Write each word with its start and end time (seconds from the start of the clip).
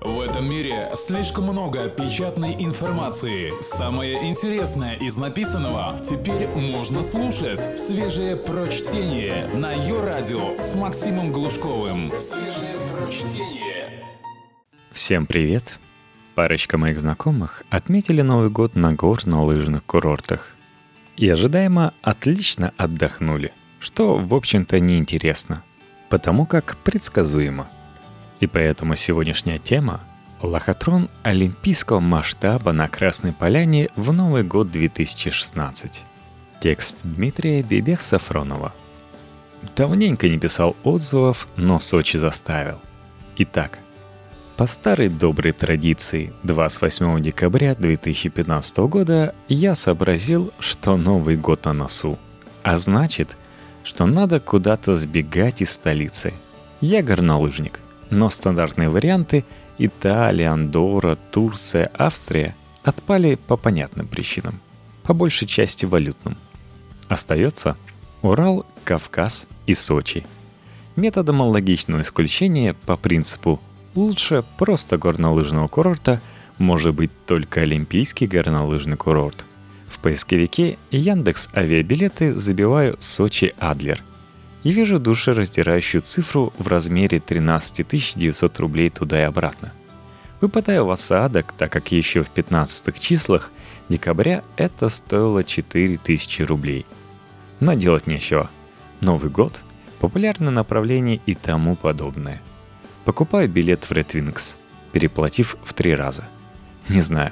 В 0.00 0.20
этом 0.20 0.48
мире 0.48 0.90
слишком 0.94 1.44
много 1.44 1.88
печатной 1.88 2.54
информации. 2.58 3.52
Самое 3.62 4.28
интересное 4.28 4.94
из 4.94 5.16
написанного 5.16 5.98
теперь 6.00 6.48
можно 6.48 7.02
слушать. 7.02 7.78
Свежее 7.78 8.36
прочтение 8.36 9.46
на 9.54 9.72
ее 9.72 10.02
радио 10.02 10.60
с 10.60 10.76
Максимом 10.76 11.32
Глушковым. 11.32 12.12
Свежее 12.18 12.76
прочтение. 12.92 14.04
Всем 14.92 15.26
привет! 15.26 15.78
Парочка 16.34 16.76
моих 16.76 17.00
знакомых 17.00 17.62
отметили 17.70 18.20
Новый 18.20 18.50
год 18.50 18.76
на 18.76 18.92
горно-лыжных 18.92 19.82
курортах. 19.86 20.56
И 21.16 21.26
ожидаемо 21.26 21.94
отлично 22.02 22.74
отдохнули, 22.76 23.52
что, 23.80 24.18
в 24.18 24.34
общем-то, 24.34 24.78
неинтересно, 24.78 25.64
потому 26.10 26.44
как 26.44 26.76
предсказуемо– 26.84 27.66
и 28.40 28.46
поэтому 28.46 28.94
сегодняшняя 28.96 29.58
тема– 29.58 30.00
лохотрон 30.42 31.08
олимпийского 31.22 32.00
масштаба 32.00 32.72
на 32.72 32.88
Красной 32.88 33.32
Поляне 33.32 33.88
в 33.96 34.12
Новый 34.12 34.42
год 34.42 34.70
2016. 34.70 36.04
Текст 36.60 36.98
Дмитрия 37.04 37.62
Бибех-Сафронова. 37.62 38.72
Давненько 39.74 40.28
не 40.28 40.38
писал 40.38 40.76
отзывов, 40.84 41.48
но 41.56 41.80
Сочи 41.80 42.16
заставил. 42.16 42.78
Итак, 43.36 43.78
по 44.56 44.66
старой 44.66 45.08
доброй 45.08 45.52
традиции 45.52 46.32
28 46.42 47.22
декабря 47.22 47.74
2015 47.74 48.78
года 48.78 49.34
я 49.48 49.74
сообразил, 49.74 50.52
что 50.58 50.96
Новый 50.96 51.36
год 51.36 51.64
на 51.64 51.72
носу. 51.72 52.18
А 52.62 52.76
значит, 52.78 53.36
что 53.84 54.06
надо 54.06 54.40
куда-то 54.40 54.94
сбегать 54.94 55.62
из 55.62 55.72
столицы. 55.72 56.32
Я 56.80 57.02
горнолыжник 57.02 57.80
но 58.10 58.30
стандартные 58.30 58.88
варианты 58.88 59.44
Италия, 59.78 60.50
Андорра, 60.50 61.18
Турция, 61.30 61.90
Австрия 61.94 62.54
отпали 62.82 63.34
по 63.34 63.56
понятным 63.56 64.06
причинам, 64.06 64.60
по 65.02 65.12
большей 65.12 65.46
части 65.46 65.84
валютным. 65.84 66.36
Остается 67.08 67.76
Урал, 68.22 68.64
Кавказ 68.84 69.48
и 69.66 69.74
Сочи. 69.74 70.26
Методом 70.94 71.40
логичного 71.42 72.00
исключения 72.00 72.74
по 72.74 72.96
принципу 72.96 73.60
«лучше 73.94 74.44
просто 74.56 74.96
горнолыжного 74.96 75.68
курорта» 75.68 76.20
может 76.58 76.94
быть 76.94 77.10
только 77.26 77.60
Олимпийский 77.60 78.26
горнолыжный 78.26 78.96
курорт. 78.96 79.44
В 79.90 79.98
поисковике 79.98 80.78
Яндекс 80.90 81.50
авиабилеты 81.54 82.34
забиваю 82.34 82.96
Сочи 82.98 83.54
Адлер– 83.58 84.02
и 84.66 84.72
вижу 84.72 84.98
душераздирающую 84.98 86.00
цифру 86.00 86.52
в 86.58 86.66
размере 86.66 87.20
13 87.20 88.16
900 88.16 88.58
рублей 88.58 88.88
туда 88.88 89.20
и 89.20 89.22
обратно. 89.22 89.72
Выпадаю 90.40 90.86
в 90.86 90.90
осадок, 90.90 91.54
так 91.56 91.70
как 91.70 91.92
еще 91.92 92.24
в 92.24 92.30
15 92.30 92.98
числах 92.98 93.52
декабря 93.88 94.42
это 94.56 94.88
стоило 94.88 95.44
4000 95.44 96.42
рублей. 96.42 96.84
Но 97.60 97.74
делать 97.74 98.08
нечего. 98.08 98.50
Новый 99.00 99.30
год, 99.30 99.62
популярное 100.00 100.50
направление 100.50 101.20
и 101.26 101.36
тому 101.36 101.76
подобное. 101.76 102.42
Покупаю 103.04 103.48
билет 103.48 103.84
в 103.84 103.92
Red 103.92 104.14
Wings, 104.14 104.56
переплатив 104.90 105.56
в 105.62 105.74
три 105.74 105.94
раза. 105.94 106.24
Не 106.88 107.02
знаю, 107.02 107.30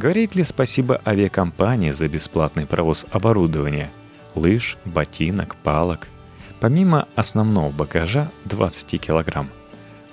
говорит 0.00 0.34
ли 0.34 0.42
спасибо 0.42 1.00
авиакомпании 1.06 1.92
за 1.92 2.08
бесплатный 2.08 2.66
провоз 2.66 3.06
оборудования, 3.12 3.92
лыж, 4.34 4.76
ботинок, 4.84 5.54
палок, 5.54 6.08
помимо 6.64 7.06
основного 7.14 7.68
багажа 7.68 8.30
20 8.46 8.98
килограмм. 8.98 9.50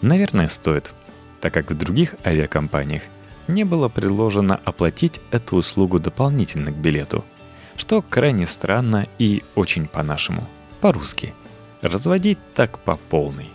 Наверное, 0.01 0.49
стоит, 0.49 0.91
так 1.39 1.53
как 1.53 1.71
в 1.71 1.77
других 1.77 2.15
авиакомпаниях 2.25 3.03
не 3.47 3.63
было 3.63 3.87
предложено 3.87 4.59
оплатить 4.65 5.21
эту 5.31 5.55
услугу 5.55 5.97
дополнительно 5.97 6.73
к 6.73 6.75
билету, 6.75 7.23
что 7.77 8.01
крайне 8.01 8.45
странно 8.45 9.07
и 9.17 9.43
очень 9.55 9.87
по-нашему, 9.87 10.45
по-русски. 10.81 11.33
Разводить 11.81 12.39
так 12.53 12.79
по 12.79 12.97
полной. 12.97 13.47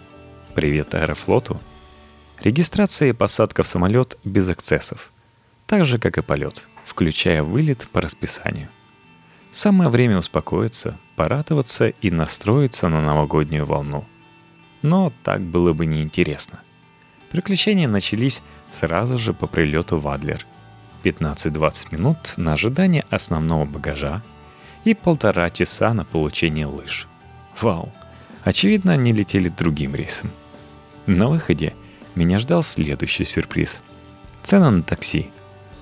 Привет 0.54 0.94
Аэрофлоту. 0.94 1.60
Регистрация 2.40 3.10
и 3.10 3.12
посадка 3.12 3.62
в 3.62 3.68
самолет 3.68 4.16
без 4.24 4.48
эксцессов. 4.48 5.12
Так 5.66 5.84
же, 5.84 5.98
как 5.98 6.16
и 6.16 6.22
полет, 6.22 6.64
включая 6.86 7.42
вылет 7.42 7.86
по 7.92 8.00
расписанию. 8.00 8.70
Самое 9.56 9.88
время 9.88 10.18
успокоиться, 10.18 10.98
порадоваться 11.16 11.88
и 11.88 12.10
настроиться 12.10 12.88
на 12.88 13.00
новогоднюю 13.00 13.64
волну. 13.64 14.04
Но 14.82 15.10
так 15.24 15.40
было 15.40 15.72
бы 15.72 15.86
неинтересно. 15.86 16.60
Приключения 17.30 17.88
начались 17.88 18.42
сразу 18.70 19.16
же 19.16 19.32
по 19.32 19.46
прилету 19.46 19.96
в 19.98 20.06
Адлер. 20.08 20.44
15-20 21.04 21.86
минут 21.90 22.34
на 22.36 22.52
ожидание 22.52 23.06
основного 23.08 23.64
багажа 23.64 24.22
и 24.84 24.92
полтора 24.92 25.48
часа 25.48 25.94
на 25.94 26.04
получение 26.04 26.66
лыж. 26.66 27.08
Вау! 27.58 27.94
Очевидно, 28.44 28.92
они 28.92 29.14
летели 29.14 29.48
другим 29.48 29.94
рейсом. 29.94 30.30
На 31.06 31.28
выходе 31.28 31.74
меня 32.14 32.38
ждал 32.38 32.62
следующий 32.62 33.24
сюрприз. 33.24 33.80
Цена 34.42 34.70
на 34.70 34.82
такси 34.82 35.30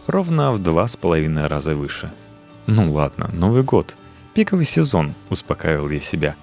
ровно 0.07 0.53
в 0.53 0.61
два 0.61 0.87
с 0.87 0.95
половиной 0.97 1.49
раза 1.49 1.75
выше– 1.75 2.13
ну 2.67 2.91
ладно, 2.93 3.29
Новый 3.33 3.63
год. 3.63 3.95
Пиковый 4.33 4.65
сезон, 4.65 5.15
успокаивал 5.31 5.91
я 5.91 6.01
себя. 6.01 6.35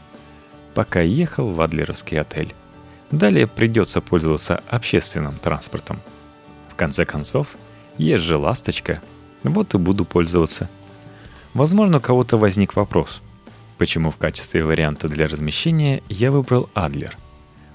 Пока 0.75 1.01
ехал 1.01 1.51
в 1.51 1.59
Адлеровский 1.59 2.19
отель. 2.19 2.53
Далее 3.09 3.47
придется 3.47 4.01
пользоваться 4.01 4.61
общественным 4.69 5.35
транспортом. 5.37 5.99
В 6.69 6.75
конце 6.75 7.05
концов, 7.05 7.47
есть 7.97 8.23
же 8.23 8.37
ласточка, 8.37 9.01
вот 9.43 9.73
и 9.73 9.77
буду 9.77 10.05
пользоваться. 10.05 10.69
Возможно, 11.53 11.97
у 11.97 12.01
кого-то 12.01 12.37
возник 12.37 12.75
вопрос, 12.75 13.21
почему 13.77 14.11
в 14.11 14.17
качестве 14.17 14.63
варианта 14.63 15.09
для 15.09 15.27
размещения 15.27 16.01
я 16.07 16.31
выбрал 16.31 16.69
Адлер. 16.73 17.17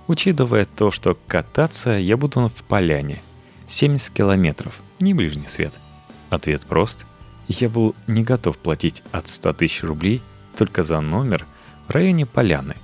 Учитывая 0.07 0.65
то, 0.65 0.91
что 0.91 1.19
кататься 1.27 1.91
я 1.91 2.17
буду 2.17 2.49
в 2.49 2.63
поляне, 2.63 3.21
70 3.67 4.15
километров, 4.15 4.81
не 5.01 5.13
ближний 5.13 5.49
свет. 5.49 5.79
Ответ 6.31 6.65
прост– 6.65 7.05
я 7.49 7.69
был 7.69 7.95
не 8.07 8.23
готов 8.23 8.59
платить 8.59 9.03
от 9.13 9.29
100 9.29 9.53
тысяч 9.55 9.83
рублей 9.83 10.23
только 10.57 10.83
за 10.83 11.01
номер 11.01 11.47
в 11.87 11.91
районе 11.91 12.27
Поляны. 12.27 12.77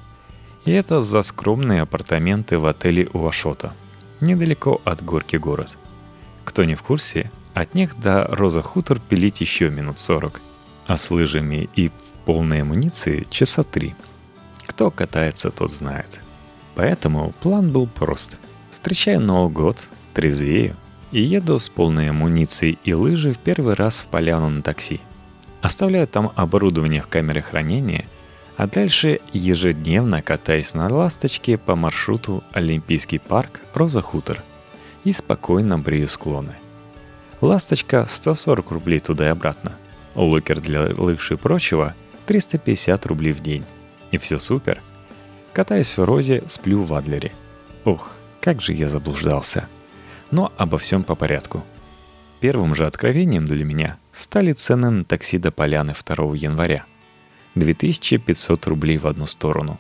И 0.65 0.71
это 0.71 1.01
за 1.01 1.23
скромные 1.23 1.83
апартаменты 1.83 2.59
в 2.59 2.67
отеле 2.67 3.09
Уашота, 3.13 3.73
недалеко 4.21 4.81
от 4.85 5.05
горки 5.05 5.37
город. 5.37 5.77
Кто 6.45 6.65
не 6.65 6.75
в 6.75 6.83
курсе, 6.83 7.31
от 7.55 7.75
них 7.75 7.99
до 7.99 8.25
Роза 8.31 8.63
Хутор 8.63 9.01
пилить 9.01 9.41
еще 9.41 9.71
минут 9.71 9.99
40, 9.99 10.41
а 10.87 10.97
с 10.97 11.11
лыжами 11.11 11.69
и 11.75 11.89
в 11.89 11.93
полной 12.25 12.63
амуниции 12.63 13.27
часа 13.31 13.63
три. 13.63 13.95
Кто 14.67 14.91
катается, 14.91 15.51
тот 15.51 15.71
знает. 15.71 16.21
Поэтому 16.75 17.35
план 17.41 17.71
был 17.71 17.87
прост. 17.87 18.39
Встречая 18.71 19.19
Новый 19.19 19.53
год, 19.53 19.89
трезвею, 20.15 20.77
и 21.13 21.21
еду 21.23 21.59
с 21.59 21.69
полной 21.69 22.11
амуницией 22.11 22.79
и 22.85 22.95
лыжи 22.95 23.33
в 23.33 23.39
первый 23.39 23.75
раз 23.75 24.01
в 24.01 24.07
поляну 24.07 24.49
на 24.49 24.63
такси. 24.63 25.01
Оставляю 25.61 26.09
там 26.09 26.33
оборудование 26.35 27.03
в 27.03 27.07
камере 27.07 27.43
хранения, 27.43 28.07
а 28.57 28.67
дальше 28.67 29.21
ежедневно 29.33 30.23
катаюсь 30.23 30.75
на 30.75 30.93
ласточке 30.93 31.57
по 31.57 31.77
маршруту 31.77 32.43
Олимпийский 32.53 33.19
парк 33.19 33.61
Роза 33.75 34.01
Хутор 34.01 34.43
и 35.05 35.13
спокойно 35.13 35.79
брею 35.79 36.09
склоны. 36.09 36.57
Ласточка 37.41 38.07
140 38.09 38.71
рублей 38.71 39.01
туда 39.01 39.27
и 39.27 39.31
обратно. 39.31 39.73
Лукер 40.15 40.61
для 40.61 40.93
лыж 40.97 41.33
и 41.33 41.37
прочего 41.37 41.95
350 42.27 43.07
рублей 43.07 43.33
в 43.33 43.41
день. 43.41 43.65
И 44.11 44.19
все 44.19 44.39
супер. 44.39 44.81
Катаюсь 45.53 45.97
в 45.97 46.05
Розе, 46.05 46.45
сплю 46.47 46.85
в 46.85 46.95
Адлере. 46.95 47.33
Ух, 47.85 48.13
как 48.41 48.61
же 48.63 48.75
я 48.75 48.89
заблуждался. 48.89 49.67
Но 50.33 50.51
обо 50.57 50.79
всем 50.79 51.05
по 51.05 51.15
порядку. 51.15 51.63
Первым 52.41 52.75
же 52.75 52.87
откровением 52.87 53.45
для 53.45 53.65
меня 53.65 53.99
стали 54.11 54.53
цены 54.53 54.91
на 54.91 55.05
такси 55.05 55.39
до 55.39 55.53
Поляны 55.53 55.93
2 55.93 56.35
января. 56.35 56.87
2500 57.55 58.67
рублей 58.67 58.97
в 58.97 59.07
одну 59.07 59.27
сторону, 59.27 59.79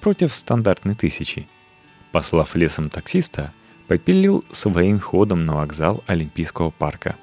против 0.00 0.34
стандартной 0.34 0.94
тысячи. 0.94 1.46
Послав 2.10 2.56
лесом 2.56 2.90
таксиста, 2.90 3.52
попилил 3.86 4.44
своим 4.50 4.98
ходом 4.98 5.46
на 5.46 5.54
вокзал 5.54 6.02
Олимпийского 6.06 6.70
парка. 6.70 7.14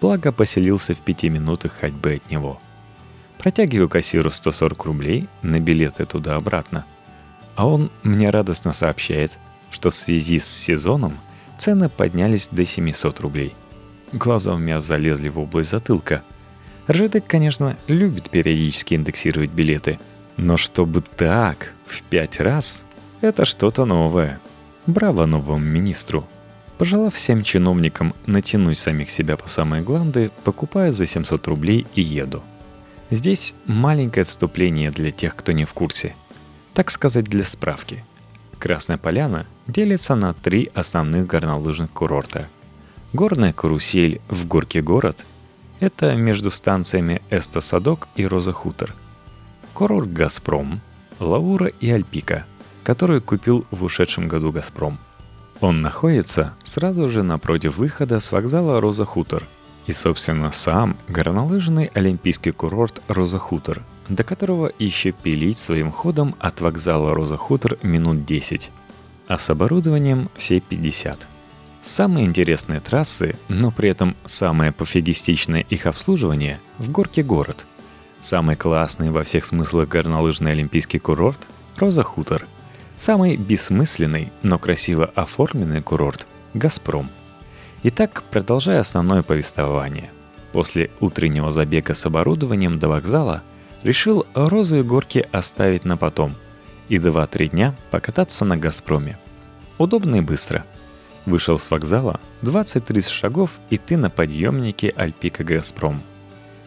Благо 0.00 0.30
поселился 0.30 0.94
в 0.94 0.98
пяти 0.98 1.28
минутах 1.28 1.72
ходьбы 1.72 2.14
от 2.14 2.30
него. 2.30 2.60
Протягиваю 3.38 3.88
кассиру 3.88 4.30
140 4.30 4.84
рублей 4.84 5.26
на 5.42 5.58
билеты 5.58 6.06
туда-обратно. 6.06 6.86
А 7.56 7.66
он 7.66 7.90
мне 8.04 8.30
радостно 8.30 8.72
сообщает, 8.72 9.38
что 9.72 9.90
в 9.90 9.94
связи 9.96 10.38
с 10.38 10.46
сезоном– 10.46 11.16
цены 11.62 11.88
поднялись 11.88 12.48
до 12.50 12.64
700 12.64 13.20
рублей. 13.20 13.54
Глаза 14.12 14.52
у 14.52 14.58
меня 14.58 14.80
залезли 14.80 15.28
в 15.28 15.38
область 15.38 15.70
затылка. 15.70 16.24
РЖД, 16.90 17.22
конечно, 17.24 17.76
любит 17.86 18.30
периодически 18.30 18.94
индексировать 18.94 19.50
билеты, 19.50 20.00
но 20.36 20.56
чтобы 20.56 21.02
так, 21.02 21.72
в 21.86 22.02
пять 22.02 22.40
раз, 22.40 22.84
это 23.20 23.44
что-то 23.44 23.84
новое. 23.84 24.40
Браво 24.86 25.24
новому 25.26 25.64
министру. 25.64 26.26
Пожелав 26.78 27.14
всем 27.14 27.44
чиновникам 27.44 28.12
натянуть 28.26 28.78
самих 28.78 29.08
себя 29.08 29.36
по 29.36 29.48
самые 29.48 29.84
гланды, 29.84 30.32
покупаю 30.42 30.92
за 30.92 31.06
700 31.06 31.46
рублей 31.46 31.86
и 31.94 32.02
еду. 32.02 32.42
Здесь 33.10 33.54
маленькое 33.66 34.22
отступление 34.22 34.90
для 34.90 35.12
тех, 35.12 35.36
кто 35.36 35.52
не 35.52 35.64
в 35.64 35.72
курсе. 35.74 36.16
Так 36.74 36.90
сказать, 36.90 37.26
для 37.26 37.44
справки. 37.44 38.04
Красная 38.62 38.96
Поляна 38.96 39.44
делится 39.66 40.14
на 40.14 40.34
три 40.34 40.70
основных 40.72 41.26
горнолыжных 41.26 41.90
курорта. 41.90 42.48
Горная 43.12 43.52
карусель 43.52 44.20
в 44.28 44.46
Горке 44.46 44.80
город– 44.80 45.24
это 45.80 46.14
между 46.14 46.48
станциями 46.48 47.22
Эста-Садок 47.28 48.06
и 48.14 48.24
Роза-Хутор. 48.24 48.94
Курорт 49.74 50.12
«Газпром», 50.12 50.80
Лаура 51.18 51.66
и 51.80 51.90
Альпика, 51.90 52.46
которую 52.84 53.20
купил 53.20 53.66
в 53.72 53.82
ушедшем 53.82 54.28
году 54.28 54.52
«Газпром». 54.52 55.00
Он 55.60 55.82
находится 55.82 56.54
сразу 56.62 57.08
же 57.08 57.24
напротив 57.24 57.78
выхода 57.78 58.20
с 58.20 58.30
вокзала 58.30 58.80
«Роза 58.80 59.04
Хутор», 59.04 59.42
и, 59.88 59.92
собственно, 59.92 60.52
сам 60.52 60.96
горнолыжный 61.08 61.90
олимпийский 61.94 62.52
курорт 62.52 63.02
«Роза 63.08 63.40
Хутор», 63.40 63.82
до 64.08 64.24
которого 64.24 64.70
еще 64.78 65.12
пилить 65.12 65.58
своим 65.58 65.90
ходом 65.90 66.34
от 66.38 66.60
вокзала 66.60 67.14
«Роза 67.14 67.36
Хутор» 67.36 67.78
минут 67.82 68.24
10, 68.24 68.70
а 69.28 69.38
с 69.38 69.50
оборудованием 69.50 70.30
все 70.36 70.60
50. 70.60 71.26
Самые 71.82 72.26
интересные 72.26 72.80
трассы, 72.80 73.36
но 73.48 73.70
при 73.70 73.90
этом 73.90 74.16
самое 74.24 74.72
пофигистичное 74.72 75.60
их 75.60 75.86
обслуживание– 75.86 76.60
в 76.78 76.90
горке 76.90 77.22
город– 77.22 77.66
Самый 78.22 78.54
классный 78.54 79.10
во 79.10 79.24
всех 79.24 79.44
смыслах 79.44 79.88
горнолыжный 79.88 80.52
олимпийский 80.52 81.00
курорт– 81.00 81.40
Роза 81.76 82.04
Хутор. 82.04 82.46
Самый 82.96 83.34
бессмысленный, 83.36 84.30
но 84.44 84.60
красиво 84.60 85.06
оформленный 85.16 85.82
курорт– 85.82 86.28
Газпром. 86.54 87.10
Итак, 87.82 88.22
продолжая 88.30 88.78
основное 88.78 89.24
повествование. 89.24 90.12
После 90.52 90.92
утреннего 91.00 91.50
забега 91.50 91.94
с 91.94 92.06
оборудованием 92.06 92.78
до 92.78 92.88
вокзала 92.88 93.42
решил 93.82 94.26
Розу 94.34 94.78
и 94.78 94.82
горки 94.82 95.26
оставить 95.32 95.84
на 95.84 95.96
потом 95.96 96.34
и 96.88 96.96
2-3 96.96 97.48
дня 97.48 97.74
покататься 97.90 98.44
на 98.44 98.56
«Газпроме». 98.56 99.18
Удобно 99.78 100.16
и 100.16 100.20
быстро. 100.20 100.64
Вышел 101.24 101.58
с 101.58 101.70
вокзала, 101.70 102.20
20-30 102.42 103.10
шагов 103.10 103.60
и 103.70 103.78
ты 103.78 103.96
на 103.96 104.10
подъемнике 104.10 104.92
Альпика 104.96 105.44
«Газпром». 105.44 106.02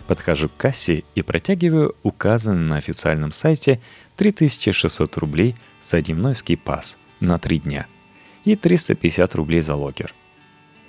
Подхожу 0.07 0.50
к 0.50 0.57
кассе 0.57 1.03
и 1.15 1.21
протягиваю 1.21 1.95
указанный 2.03 2.67
на 2.67 2.77
официальном 2.77 3.31
сайте 3.31 3.81
3600 4.18 5.18
рублей 5.18 5.56
за 5.81 6.01
дневной 6.01 6.35
ски-пас 6.35 6.97
на 7.19 7.39
3 7.39 7.59
дня 7.59 7.88
и 8.44 8.56
350 8.56 9.35
рублей 9.35 9.61
за 9.61 9.75
локер. 9.75 10.13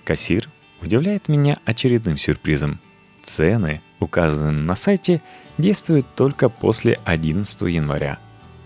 Кассир 0.05 0.49
удивляет 0.83 1.29
меня 1.29 1.57
очередным 1.65 2.17
сюрпризом. 2.19 2.79
Цены, 3.27 3.83
указанные 3.99 4.53
на 4.53 4.77
сайте, 4.77 5.21
действуют 5.59 6.07
только 6.15 6.49
после 6.49 7.01
11 7.05 7.63
января. 7.63 8.19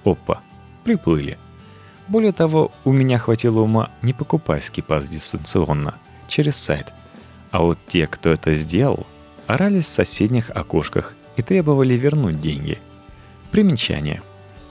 Опа, 0.04 0.42
приплыли. 0.84 1.38
Более 2.08 2.32
того, 2.32 2.70
у 2.84 2.92
меня 2.92 3.18
хватило 3.18 3.60
ума 3.60 3.90
не 4.02 4.12
покупать 4.12 4.62
скипас 4.62 5.08
дистанционно, 5.08 5.94
через 6.28 6.56
сайт. 6.56 6.92
А 7.50 7.62
вот 7.62 7.78
те, 7.88 8.06
кто 8.06 8.30
это 8.30 8.54
сделал, 8.54 9.06
орались 9.46 9.86
в 9.86 9.88
соседних 9.88 10.50
окошках 10.50 11.14
и 11.36 11.42
требовали 11.42 11.94
вернуть 11.94 12.40
деньги. 12.40 12.78
Примечание. 13.50 14.22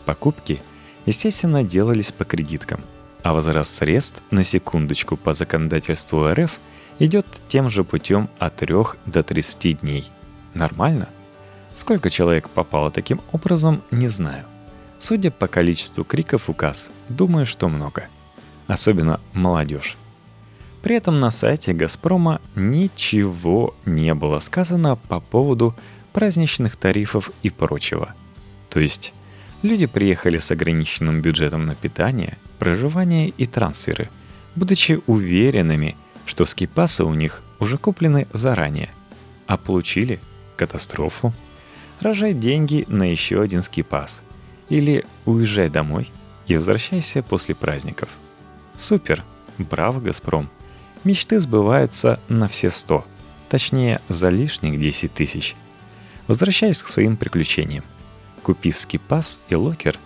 Покупки, 0.06 0.62
естественно, 1.08 1.64
делались 1.64 2.12
по 2.12 2.26
кредиткам, 2.26 2.82
а 3.24 3.34
возврат 3.34 3.68
средств 3.68 4.22
на 4.30 4.44
секундочку 4.44 5.18
по 5.18 5.34
законодательству 5.34 6.30
РФ 6.32 6.60
идет 7.00 7.26
тем 7.48 7.70
же 7.70 7.84
путем 7.84 8.30
от 8.38 8.58
3 8.58 8.76
до 9.06 9.24
30 9.24 9.82
дней. 9.82 10.12
Нормально? 10.54 11.08
Сколько 11.76 12.10
человек 12.10 12.50
попало 12.50 12.92
таким 12.92 13.22
образом, 13.32 13.82
не 13.90 14.08
знаю. 14.08 14.46
Судя 15.00 15.32
по 15.32 15.48
количеству 15.48 16.04
криков 16.04 16.50
указ, 16.50 16.92
думаю, 17.08 17.46
что 17.46 17.70
много. 17.70 18.04
Особенно 18.68 19.20
молодежь. 19.34 19.98
При 20.82 20.96
этом 20.96 21.20
на 21.20 21.32
сайте 21.32 21.74
«Газпрома» 21.74 22.42
ничего 22.56 23.76
не 23.86 24.14
было 24.14 24.40
сказано 24.40 24.96
по 24.96 25.20
поводу 25.20 25.76
праздничных 26.14 26.76
тарифов 26.76 27.32
и 27.44 27.50
прочего. 27.50 28.14
То 28.70 28.80
есть 28.80 29.14
люди 29.62 29.86
приехали 29.86 30.38
с 30.38 30.52
ограниченным 30.52 31.22
бюджетом 31.22 31.66
на 31.66 31.76
питание, 31.76 32.38
проживание 32.60 33.30
и 33.30 33.46
трансферы, 33.46 34.10
будучи 34.56 35.02
уверенными, 35.08 35.96
что 36.30 36.46
скипасы 36.46 37.04
у 37.04 37.14
них 37.16 37.42
уже 37.58 37.80
куплены 37.80 38.28
заранее, 38.34 38.92
а 39.48 39.58
получили 39.58 40.20
катастрофу. 40.58 41.34
Рожай 42.02 42.34
деньги 42.34 42.86
на 42.88 43.02
еще 43.10 43.42
один 43.42 43.64
скипас. 43.64 44.22
Или 44.70 45.06
уезжай 45.26 45.70
домой 45.70 46.12
и 46.46 46.56
возвращайся 46.56 47.24
после 47.24 47.56
праздников. 47.56 48.10
Супер! 48.78 49.24
Браво, 49.58 50.00
«Газпром»! 50.00 50.52
Мечты 51.04 51.40
сбываются 51.40 52.20
на 52.30 52.48
все 52.48 52.70
сто, 52.70 53.06
точнее, 53.50 54.00
за 54.08 54.30
лишних 54.30 54.80
10 54.80 55.12
тысяч. 55.12 55.56
Возвращаюсь 56.28 56.84
к 56.84 56.90
своим 56.90 57.18
приключениям. 57.18 57.84
Купив 58.44 58.78
скипас 58.78 59.40
и 59.50 59.56
локер, 59.56 59.98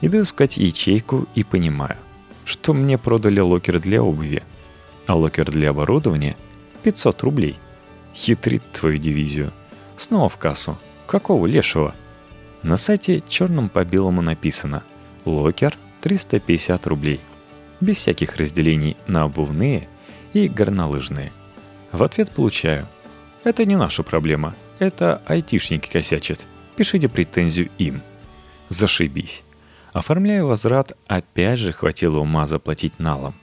иду 0.00 0.22
искать 0.22 0.56
ячейку 0.56 1.28
и 1.36 1.44
понимаю, 1.44 1.96
что 2.44 2.74
мне 2.74 2.98
продали 2.98 3.38
локер 3.38 3.78
для 3.78 4.02
обуви, 4.02 4.42
а 5.08 5.16
локер 5.16 5.50
для 5.50 5.70
оборудования— 5.70 6.36
500 6.84 7.22
рублей. 7.22 7.58
Едрит 8.14 8.62
твою 8.70 8.98
дивизию. 8.98 9.52
Снова 9.96 10.28
в 10.28 10.36
кассу. 10.36 10.78
Какого 11.08 11.46
лешего? 11.46 11.94
На 12.62 12.76
сайте 12.76 13.24
черным 13.28 13.68
по 13.68 13.84
белому 13.84 14.22
написано 14.22 14.84
«Локер 15.24 15.76
350 16.02 16.86
рублей». 16.86 17.20
Без 17.80 17.96
всяких 17.96 18.36
разделений 18.36 18.96
на 19.08 19.24
обувные– 19.24 19.88
и 20.32 20.48
горнолыжные. 20.48 21.32
В 21.92 22.02
ответ 22.02 22.30
получаю. 22.30 22.86
Это 23.44 23.64
не 23.64 23.76
наша 23.76 24.02
проблема. 24.02 24.54
Это 24.78 25.22
айтишники 25.26 25.90
косячат. 25.90 26.46
Пишите 26.76 27.08
претензию 27.08 27.70
им. 27.78 28.02
Зашибись. 28.68 29.42
Оформляю 29.92 30.46
возврат, 30.46 30.92
опять 31.06 31.58
же 31.58 31.72
хватило 31.72 32.18
ума 32.18 32.46
заплатить 32.46 32.98
налом. 32.98 33.34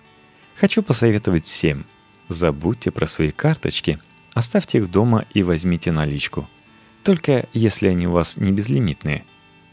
Хочу 0.55 0.81
посоветовать 0.81 1.45
всем. 1.45 1.85
Забудьте 2.29 2.91
про 2.91 3.05
свои 3.07 3.31
карточки, 3.31 3.99
оставьте 4.33 4.79
их 4.79 4.89
дома 4.89 5.25
и 5.33 5.43
возьмите 5.43 5.91
наличку. 5.91 6.49
Только 7.03 7.47
если 7.53 7.89
они 7.89 8.07
у 8.07 8.11
вас 8.11 8.37
не 8.37 8.51
безлимитные. 8.51 9.25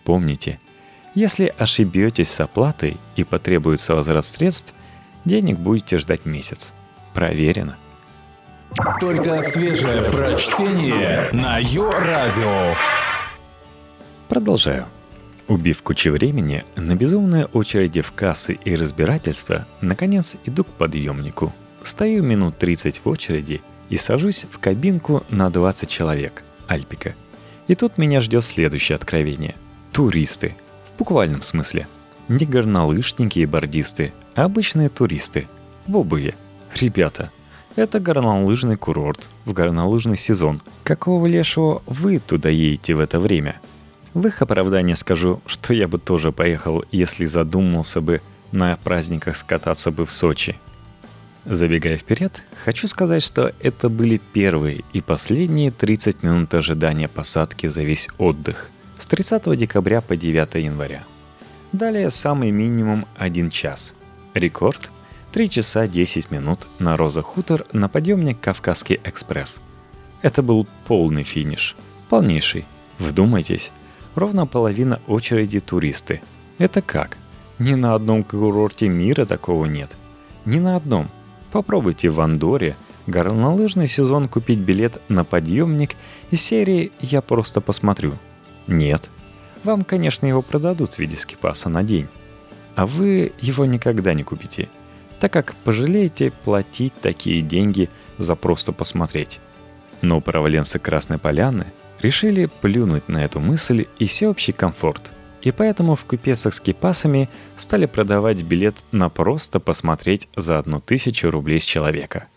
Помните, 0.05 0.61
если 1.15 1.55
ошибетесь 1.57 2.31
с 2.31 2.41
оплатой 2.41 2.97
и 3.17 3.25
потребуется 3.25 3.95
возврат 3.95 4.27
средств, 4.27 4.75
денег 5.25 5.59
будете 5.59 5.99
ждать 5.99 6.27
месяц. 6.27 6.75
Проверено. 7.15 7.77
Только 9.01 9.43
свежее 9.43 10.03
прочтение 10.11 11.31
на 11.33 11.59
Йо-Радио. 11.59 12.75
Продолжаю. 14.29 14.87
Убив 15.49 15.83
кучу 15.83 16.13
времени, 16.13 16.65
на 16.77 16.95
безумные 16.95 17.47
очереди 17.47 18.01
в 18.01 18.13
кассы 18.13 18.59
и 18.65 18.75
разбирательства, 18.75 19.67
наконец 19.81 20.37
иду 20.45 20.65
к 20.65 20.69
подъемнику. 20.69 21.53
Стою 21.83 22.23
минут 22.23 22.59
30 22.59 23.01
в 23.05 23.09
очереди 23.09 23.61
и 23.89 23.97
сажусь 23.97 24.47
в 24.51 24.59
кабинку 24.59 25.25
на 25.31 25.51
20 25.51 25.89
человек. 25.89 26.45
Альпика. 26.69 27.15
И 27.67 27.75
тут 27.75 27.99
меня 27.99 28.21
ждет 28.21 28.45
следующее 28.45 28.97
откровение. 28.97 29.57
Туристы. 29.93 30.55
В 30.95 30.99
буквальном 30.99 31.43
смысле. 31.43 31.89
Не 32.29 32.47
горнолыжники 32.47 33.41
и 33.41 33.47
бордисты, 33.47 34.13
а 34.35 34.45
обычные 34.45 34.89
туристы. 34.89 35.49
В 35.87 35.97
обуви. 35.97 36.35
Ребята, 36.81 37.31
это 37.75 38.01
горнолыжный 38.01 38.77
курорт 38.77 39.29
в 39.45 39.53
горнолыжный 39.53 40.17
сезон. 40.17 40.63
Какого 40.85 41.27
лешего 41.27 41.83
вы 41.87 42.19
туда 42.19 42.49
едете 42.49 42.95
в 42.95 43.01
это 43.01 43.19
время? 43.19 43.61
В 44.15 44.27
их 44.27 44.43
оправдание 44.43 44.95
скажу, 44.95 45.41
что 45.47 45.73
я 45.73 45.89
бы 45.89 45.99
тоже 45.99 46.33
поехал, 46.33 46.85
если 46.93 47.25
задумался 47.25 48.01
бы 48.01 48.21
на 48.53 48.77
праздниках 48.77 49.37
скататься 49.37 49.91
бы 49.91 50.05
в 50.05 50.11
Сочи. 50.11 50.57
Забегая 51.45 51.97
вперед, 51.97 52.43
хочу 52.65 52.87
сказать, 52.87 53.23
что 53.23 53.53
это 53.61 53.89
были 53.89 54.21
первые 54.33 54.85
и 54.93 55.01
последние 55.01 55.71
30 55.71 56.23
минут 56.23 56.55
ожидания 56.55 57.09
посадки 57.09 57.67
за 57.67 57.83
весь 57.83 58.09
отдых 58.19 58.71
с 58.99 59.07
30 59.07 59.57
декабря 59.57 60.01
по 60.01 60.15
9 60.17 60.55
января. 60.63 61.03
Далее 61.73 62.11
самый 62.11 62.51
минимум 62.51 63.07
1 63.17 63.51
час. 63.51 63.95
Рекорд 64.35 64.91
3 65.33 65.49
часа 65.49 65.89
10 65.89 66.31
минут 66.31 66.61
на 66.79 66.97
Роза 66.97 67.23
Хутор 67.23 67.67
на 67.73 67.89
подъемник 67.89 68.39
Кавказский 68.41 69.01
экспресс. 69.03 69.61
Это 70.21 70.43
был 70.43 70.69
полный 70.87 71.25
финиш. 71.25 71.75
Полнейший. 72.09 72.67
Вдумайтесь, 72.99 73.73
ровно 74.15 74.47
половина 74.47 75.01
очереди 75.07 75.61
туристы. 75.61 76.21
Это 76.59 76.83
как? 76.83 77.19
Ни 77.59 77.75
на 77.75 77.95
одном 77.95 78.25
курорте 78.25 78.89
мира 78.89 79.25
такого 79.25 79.67
нет. 79.67 79.97
Ни 80.45 80.59
на 80.59 80.77
одном. 80.77 81.09
Попробуйте 81.53 82.09
в 82.09 82.21
Андоре 82.21 82.77
горнолыжный 83.07 83.89
сезон 83.89 84.29
купить 84.29 84.59
билет 84.59 85.01
на 85.09 85.25
подъемник 85.25 85.97
из 86.31 86.41
серии 86.41 86.93
«Я 87.01 87.21
просто 87.21 87.61
посмотрю». 87.61 88.15
Нет. 88.67 89.09
Вам, 89.65 89.85
конечно, 89.85 90.27
его 90.27 90.43
продадут 90.43 90.95
в 90.95 90.99
виде 90.99 91.17
скипаса 91.17 91.69
на 91.69 91.83
день. 91.83 92.09
А 92.75 92.87
вы 92.87 93.33
его 93.41 93.65
никогда 93.65 94.15
не 94.15 94.23
купите, 94.23 94.69
так 95.21 95.33
как 95.33 95.55
пожалеете 95.57 96.33
платить 96.45 96.95
такие 97.01 97.43
деньги 97.43 97.91
за 98.19 98.35
просто 98.35 98.73
посмотреть. 98.73 99.41
Но 100.01 100.19
управленцы 100.19 100.79
Красной 100.79 101.19
Поляны 101.19 101.67
решили 102.03 102.49
плюнуть 102.61 103.09
на 103.09 103.25
эту 103.25 103.41
мысль 103.41 103.87
и 103.99 104.07
всеобщий 104.07 104.53
комфорт. 104.53 105.13
И 105.41 105.51
поэтому 105.51 105.97
в 105.97 106.05
купецах 106.05 106.55
с 106.55 106.61
кипасами 106.61 107.29
стали 107.57 107.87
продавать 107.87 108.43
билет 108.43 108.77
на 108.93 109.09
просто 109.09 109.59
посмотреть 109.59 110.29
за 110.37 110.59
одну 110.59 110.81
тысячу 110.81 111.31
рублей 111.31 111.59
с 111.59 111.65
человека. 111.65 112.29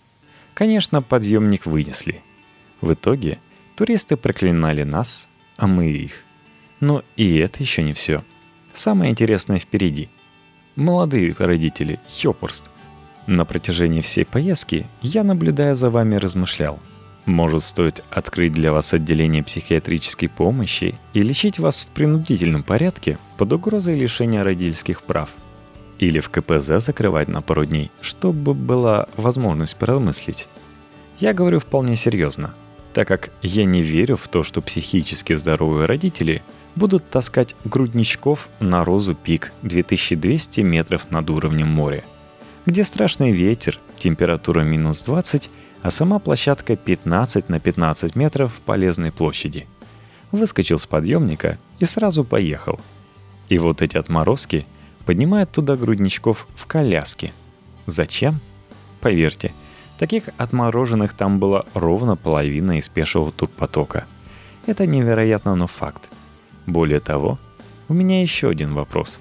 Конечно, 0.53 1.01
подъемник 1.01 1.65
вынесли. 1.65 2.21
В 2.81 2.93
итоге 2.93 3.39
туристы 3.75 4.15
проклинали 4.15 4.83
нас, 4.83 5.27
а 5.57 5.67
мы 5.67 5.89
их. 5.89 6.23
Но 6.79 7.03
и 7.15 7.37
это 7.37 7.61
еще 7.61 7.83
не 7.83 7.93
все. 7.93 8.23
Самое 8.73 9.11
интересное 9.11 9.59
впереди. 9.59 10.09
Молодые 10.75 11.35
родители, 11.37 11.99
Хёпорст. 12.09 12.69
На 13.27 13.45
протяжении 13.45 14.01
всей 14.01 14.25
поездки 14.25 14.85
я, 15.01 15.23
наблюдая 15.23 15.75
за 15.75 15.89
вами, 15.89 16.15
размышлял– 16.15 16.79
может 17.25 17.63
стоит 17.63 18.03
открыть 18.09 18.53
для 18.53 18.71
вас 18.71 18.93
отделение 18.93 19.43
психиатрической 19.43 20.29
помощи 20.29 20.95
и 21.13 21.21
лечить 21.21 21.59
вас 21.59 21.83
в 21.83 21.87
принудительном 21.87 22.63
порядке 22.63 23.17
под 23.37 23.53
угрозой 23.53 23.97
лишения 23.97 24.43
родительских 24.43 25.01
прав. 25.01 25.29
Или 25.99 26.19
в 26.19 26.29
КПЗ 26.29 26.85
закрывать 26.85 27.27
на 27.27 27.41
пару 27.41 27.65
дней, 27.65 27.89
чтобы 28.01 28.53
была 28.53 29.07
возможность 29.15 29.77
поразмыслить. 29.77 30.47
Я 31.19 31.33
говорю 31.33 31.59
вполне 31.59 31.95
серьезно, 31.95 32.53
так 32.93 33.07
как 33.07 33.31
я 33.41 33.65
не 33.65 33.81
верю 33.81 34.17
в 34.17 34.27
то, 34.27 34.43
что 34.43 34.61
психически 34.61 35.33
здоровые 35.33 35.85
родители 35.85 36.43
будут 36.75 37.09
таскать 37.09 37.55
грудничков 37.63 38.49
на 38.59 38.83
Розу 38.83 39.15
Пик 39.15 39.53
2200 39.61 40.61
метров 40.61 41.09
над 41.09 41.29
уровнем 41.29 41.69
моря, 41.69 42.03
где 42.65 42.83
страшный 42.83 43.31
ветер, 43.31 43.79
температура 43.97 44.61
минус 44.61 45.03
20– 45.05 45.49
а 45.85 45.91
сама 45.91 46.17
площадка 46.17 46.75
15 46.75 47.47
на 47.47 47.59
15 47.59 48.15
метров 48.15 48.51
в 48.51 48.61
полезной 48.61 49.11
площади. 49.11 49.67
Выскочил 50.31 50.79
с 50.79 50.87
подъемника 50.87 51.59
и 51.77 51.85
сразу 51.85 52.23
поехал. 52.23 52.79
И 53.49 53.59
вот 53.59 53.83
эти 53.83 53.95
отморозки 53.95 54.65
поднимают 55.05 55.51
туда 55.51 55.75
грудничков 55.75 56.47
в 56.55 56.65
коляске. 56.65 57.33
Зачем? 57.85 58.39
Поверьте, 58.99 59.53
таких 59.99 60.23
отмороженных 60.37 61.13
там 61.13 61.37
было 61.37 61.67
ровно 61.75 62.15
половина 62.15 62.79
из 62.79 62.89
пешего 62.89 63.31
турпотока. 63.31 64.05
Это 64.65 64.87
невероятно, 64.87 65.53
но 65.53 65.67
факт. 65.67 66.09
Более 66.65 66.99
того, 66.99 67.37
у 67.89 67.93
меня 67.93 68.23
еще 68.23 68.49
один 68.49 68.73
вопрос. 68.73 69.19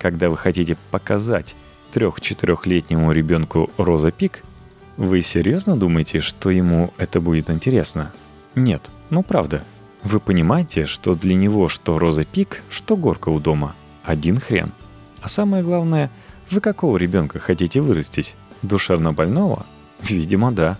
Когда 0.00 0.30
вы 0.30 0.36
хотите 0.36 0.76
показать 0.90 1.54
трех-четырехлетнему 1.92 3.12
ребенку 3.12 3.70
Роза 3.76 4.10
Пик– 4.10 4.42
вы 4.96 5.22
серьезно 5.22 5.76
думаете, 5.76 6.20
что 6.20 6.50
ему 6.50 6.92
это 6.98 7.20
будет 7.20 7.50
интересно? 7.50 8.12
Нет, 8.54 8.90
ну 9.10 9.22
правда. 9.22 9.64
Вы 10.02 10.20
понимаете, 10.20 10.86
что 10.86 11.14
для 11.14 11.34
него 11.34 11.68
что 11.68 11.98
Роза 11.98 12.24
Пик, 12.24 12.62
что 12.68 12.96
горка 12.96 13.30
у 13.30 13.40
дома. 13.40 13.74
Один 14.02 14.38
хрен. 14.38 14.72
А 15.20 15.28
самое 15.28 15.62
главное, 15.62 16.10
вы 16.50 16.60
какого 16.60 16.96
ребенка 16.96 17.38
хотите 17.38 17.80
вырастить? 17.80 18.34
Душевно 18.62 19.12
больного? 19.12 19.64
Видимо, 20.02 20.52
да. 20.52 20.76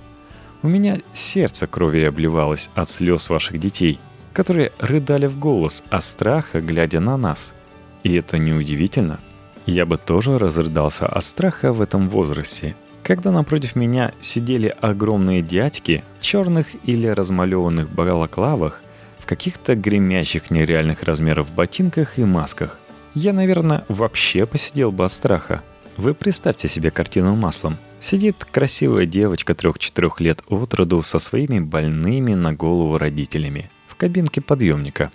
У 0.63 0.69
меня 0.69 0.99
сердце 1.13 1.67
крови 1.67 2.05
обливалось 2.05 2.69
от 2.75 2.91
слез 2.91 3.31
ваших 3.31 3.59
детей, 3.59 3.99
которые 4.33 4.73
рыдали 4.79 5.27
в 5.27 5.39
голос 5.39 5.83
от 5.89 6.05
страха, 6.05 6.61
глядя 6.61 7.01
на 7.01 7.17
нас. 7.17 7.55
И 8.03 8.15
это 8.15 8.39
неудивительно. 8.39 9.21
Я 9.67 9.87
бы 9.87 9.97
тоже 9.97 10.39
разрыдался 10.39 11.07
от 11.07 11.25
страха 11.25 11.73
в 11.73 11.81
этом 11.81 12.09
возрасте, 12.09 12.75
когда 13.03 13.33
напротив 13.33 13.77
меня 13.77 14.13
сидели 14.21 14.75
огромные 14.81 15.43
дядьки 15.43 16.05
в 16.19 16.23
черных 16.23 16.69
или 16.85 17.07
размалеванных 17.07 17.91
балаклавах, 17.91 18.83
в 19.19 19.27
каких-то 19.27 19.77
гремящих 19.77 20.51
нереальных 20.51 21.05
размеров 21.05 21.53
ботинках 21.53 22.19
и 22.19 22.25
масках. 22.25 22.81
Я, 23.15 23.33
наверное, 23.33 23.85
вообще 23.89 24.47
посидел 24.47 24.91
бы 24.91 25.05
от 25.05 25.13
страха. 25.13 25.63
Вы 25.97 26.15
представьте 26.15 26.67
себе 26.69 26.91
картину 26.91 27.37
маслом. 27.37 27.77
Сидит 28.01 28.45
красивая 28.45 29.07
девочка 29.07 29.55
трех-четырех 29.55 30.21
лет 30.21 30.43
от 30.49 30.75
роду 30.75 31.03
со 31.03 31.19
своими 31.19 31.61
больными 31.61 32.35
на 32.35 32.53
голову 32.53 32.99
родителями 32.99 33.71
в 33.87 33.95
кабинке 33.95 34.41
подъемника. 34.41 35.13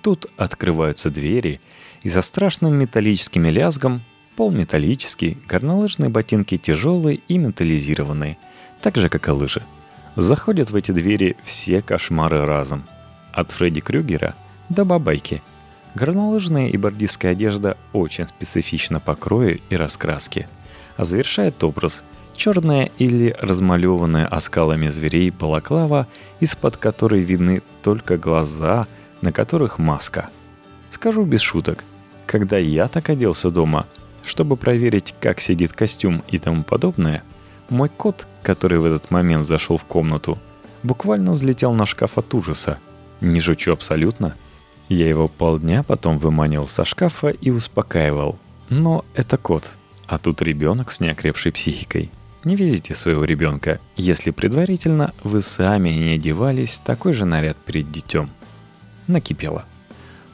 Тут 0.00 0.26
открываются 0.38 1.10
двери, 1.10 1.60
и 2.02 2.08
за 2.08 2.22
страшным 2.22 2.74
металлическим 2.76 3.44
лязгом 3.44 4.02
Пол 4.40 4.52
металлический, 4.52 5.36
горнолыжные 5.46 6.08
ботинки 6.08 6.56
тяжелые 6.56 7.20
и 7.28 7.36
металлизированные, 7.36 8.38
так 8.80 8.96
же, 8.96 9.10
как 9.10 9.28
и 9.28 9.32
лыжи. 9.32 9.62
Заходят 10.16 10.70
в 10.70 10.76
эти 10.76 10.92
двери 10.92 11.36
все 11.42 11.82
кошмары 11.82 12.46
разом. 12.46 12.86
От 13.32 13.50
Фредди 13.50 13.82
Крюгера 13.82 14.34
до 14.70 14.86
бабайки. 14.86 15.42
Горнолыжная 15.94 16.68
и 16.68 16.78
бордистская 16.78 17.32
одежда 17.32 17.76
очень 17.92 18.28
специфична 18.28 18.98
по 18.98 19.14
крою 19.14 19.60
и 19.68 19.76
раскраске. 19.76 20.48
А 20.96 21.04
завершает 21.04 21.62
образ 21.62 22.02
черная 22.34 22.88
или 22.96 23.36
размалеванная 23.38 24.26
оскалами 24.26 24.88
зверей 24.88 25.28
балаклава, 25.28 26.06
из-под 26.40 26.78
которой 26.78 27.20
видны 27.20 27.60
только 27.82 28.16
глаза, 28.16 28.86
на 29.20 29.32
которых 29.32 29.78
маска. 29.78 30.30
Скажу 30.88 31.24
без 31.24 31.42
шуток, 31.42 31.84
когда 32.24 32.56
я 32.56 32.88
так 32.88 33.10
оделся 33.10 33.50
дома– 33.50 33.84
чтобы 34.30 34.56
проверить, 34.56 35.12
как 35.20 35.40
сидит 35.40 35.72
костюм 35.72 36.22
и 36.28 36.38
тому 36.38 36.62
подобное, 36.62 37.24
мой 37.68 37.88
кот, 37.88 38.28
который 38.44 38.78
в 38.78 38.84
этот 38.84 39.10
момент 39.10 39.44
зашел 39.44 39.76
в 39.76 39.84
комнату, 39.84 40.38
буквально 40.84 41.32
взлетел 41.32 41.72
на 41.72 41.84
шкаф 41.84 42.16
от 42.16 42.32
ужаса. 42.32 42.78
Не 43.20 43.40
жучу 43.40 43.72
абсолютно. 43.72 44.36
Я 44.88 45.08
его 45.08 45.26
полдня 45.26 45.82
потом 45.82 46.18
выманивал 46.18 46.68
со 46.68 46.84
шкафа 46.84 47.30
и 47.30 47.50
успокаивал. 47.50 48.38
Но 48.68 49.04
это 49.14 49.36
кот, 49.36 49.72
а 50.06 50.16
тут 50.18 50.42
ребенок 50.42 50.92
с 50.92 51.00
неокрепшей 51.00 51.50
психикой. 51.50 52.10
Не 52.44 52.54
везите 52.54 52.94
своего 52.94 53.24
ребенка, 53.24 53.80
если 53.96 54.30
предварительно 54.30 55.12
вы 55.24 55.42
сами 55.42 55.90
не 55.90 56.14
одевались 56.14 56.78
такой 56.78 57.14
же 57.14 57.24
наряд 57.24 57.56
перед 57.56 57.90
детем. 57.90 58.30
Накипело. 59.08 59.64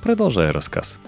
Продолжая 0.02 0.52
рассказ. 0.52 0.98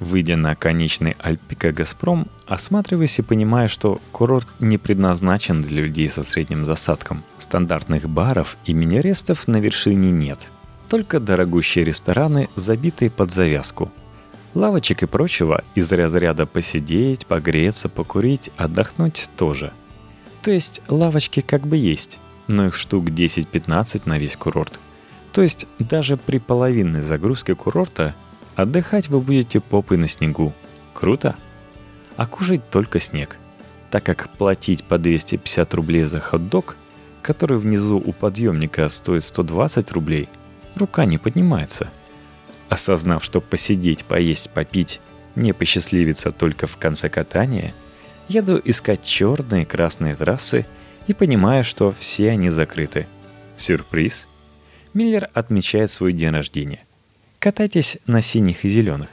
Выйдя 0.00 0.36
на 0.36 0.56
конечный 0.56 1.16
Альпика 1.18 1.72
«Газпром», 1.72 2.26
осматриваясь 2.46 3.18
и 3.18 3.22
понимая, 3.22 3.68
что 3.68 4.00
курорт 4.12 4.48
не 4.58 4.76
предназначен 4.76 5.62
для 5.62 5.82
людей 5.82 6.10
со 6.10 6.24
средним 6.24 6.66
достатком. 6.66 7.22
Стандартных 7.38 8.08
баров 8.08 8.56
и 8.64 8.74
мини-рестов 8.74 9.46
на 9.46 9.58
вершине 9.58 10.10
нет. 10.10 10.50
Только 10.88 11.20
дорогущие 11.20 11.84
рестораны, 11.84 12.48
забитые 12.56 13.10
под 13.10 13.32
завязку. 13.32 13.90
Лавочек 14.54 15.02
и 15.02 15.06
прочего 15.06 15.64
из 15.74 15.90
разряда 15.90 16.46
посидеть, 16.46 17.26
погреться, 17.26 17.88
покурить, 17.88 18.50
отдохнуть 18.56 19.28
тоже. 19.36 19.72
То 20.42 20.50
есть 20.50 20.82
лавочки 20.88 21.40
как 21.40 21.66
бы 21.66 21.76
есть, 21.76 22.20
но 22.46 22.66
их 22.66 22.74
штук 22.74 23.06
10-15 23.06 24.02
на 24.04 24.18
весь 24.18 24.36
курорт. 24.36 24.78
То 25.32 25.42
есть 25.42 25.66
даже 25.78 26.16
при 26.16 26.38
половинной 26.38 27.02
загрузке 27.02 27.54
курорта 27.54 28.14
Отдыхать 28.56 29.08
вы 29.08 29.20
будете 29.20 29.60
попой 29.60 29.96
на 29.96 30.06
снегу. 30.06 30.52
Круто? 30.92 31.36
А 32.16 32.26
кушать 32.26 32.68
только 32.70 33.00
снег. 33.00 33.36
Так 33.90 34.04
как 34.04 34.28
платить 34.30 34.84
по 34.84 34.98
250 34.98 35.74
рублей 35.74 36.04
за 36.04 36.20
хот-дог, 36.20 36.76
который 37.22 37.58
внизу 37.58 37.96
у 37.96 38.12
подъемника 38.12 38.88
стоит 38.88 39.24
120 39.24 39.90
рублей, 39.92 40.28
рука 40.76 41.04
не 41.04 41.18
поднимается. 41.18 41.88
Осознав, 42.68 43.24
что 43.24 43.40
посидеть, 43.40 44.04
поесть, 44.04 44.50
попить 44.50 45.00
не 45.34 45.52
посчастливится 45.52 46.30
только 46.30 46.66
в 46.66 46.76
конце 46.76 47.08
катания, 47.08 47.74
еду 48.28 48.60
искать 48.64 49.02
черные 49.02 49.62
и 49.62 49.66
красные 49.66 50.14
трассы 50.14 50.64
и 51.08 51.12
понимаю, 51.12 51.64
что 51.64 51.92
все 51.92 52.30
они 52.30 52.50
закрыты. 52.50 53.06
Сюрприз! 53.56 54.28
Миллер 54.92 55.28
отмечает 55.34 55.90
свой 55.90 56.12
день 56.12 56.30
рождения– 56.30 56.84
Катайтесь 57.44 57.98
на 58.06 58.22
синих 58.22 58.64
и 58.64 58.70
зеленых. 58.70 59.10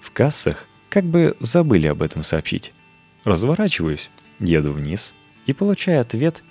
В 0.00 0.12
кассах 0.12 0.68
как 0.88 1.02
бы 1.02 1.36
забыли 1.40 1.88
об 1.88 2.00
этом 2.00 2.22
сообщить. 2.22 2.72
Разворачиваюсь, 3.24 4.12
еду 4.38 4.70
вниз 4.70 5.14
и 5.46 5.52
получаю 5.52 6.00
ответ 6.00 6.44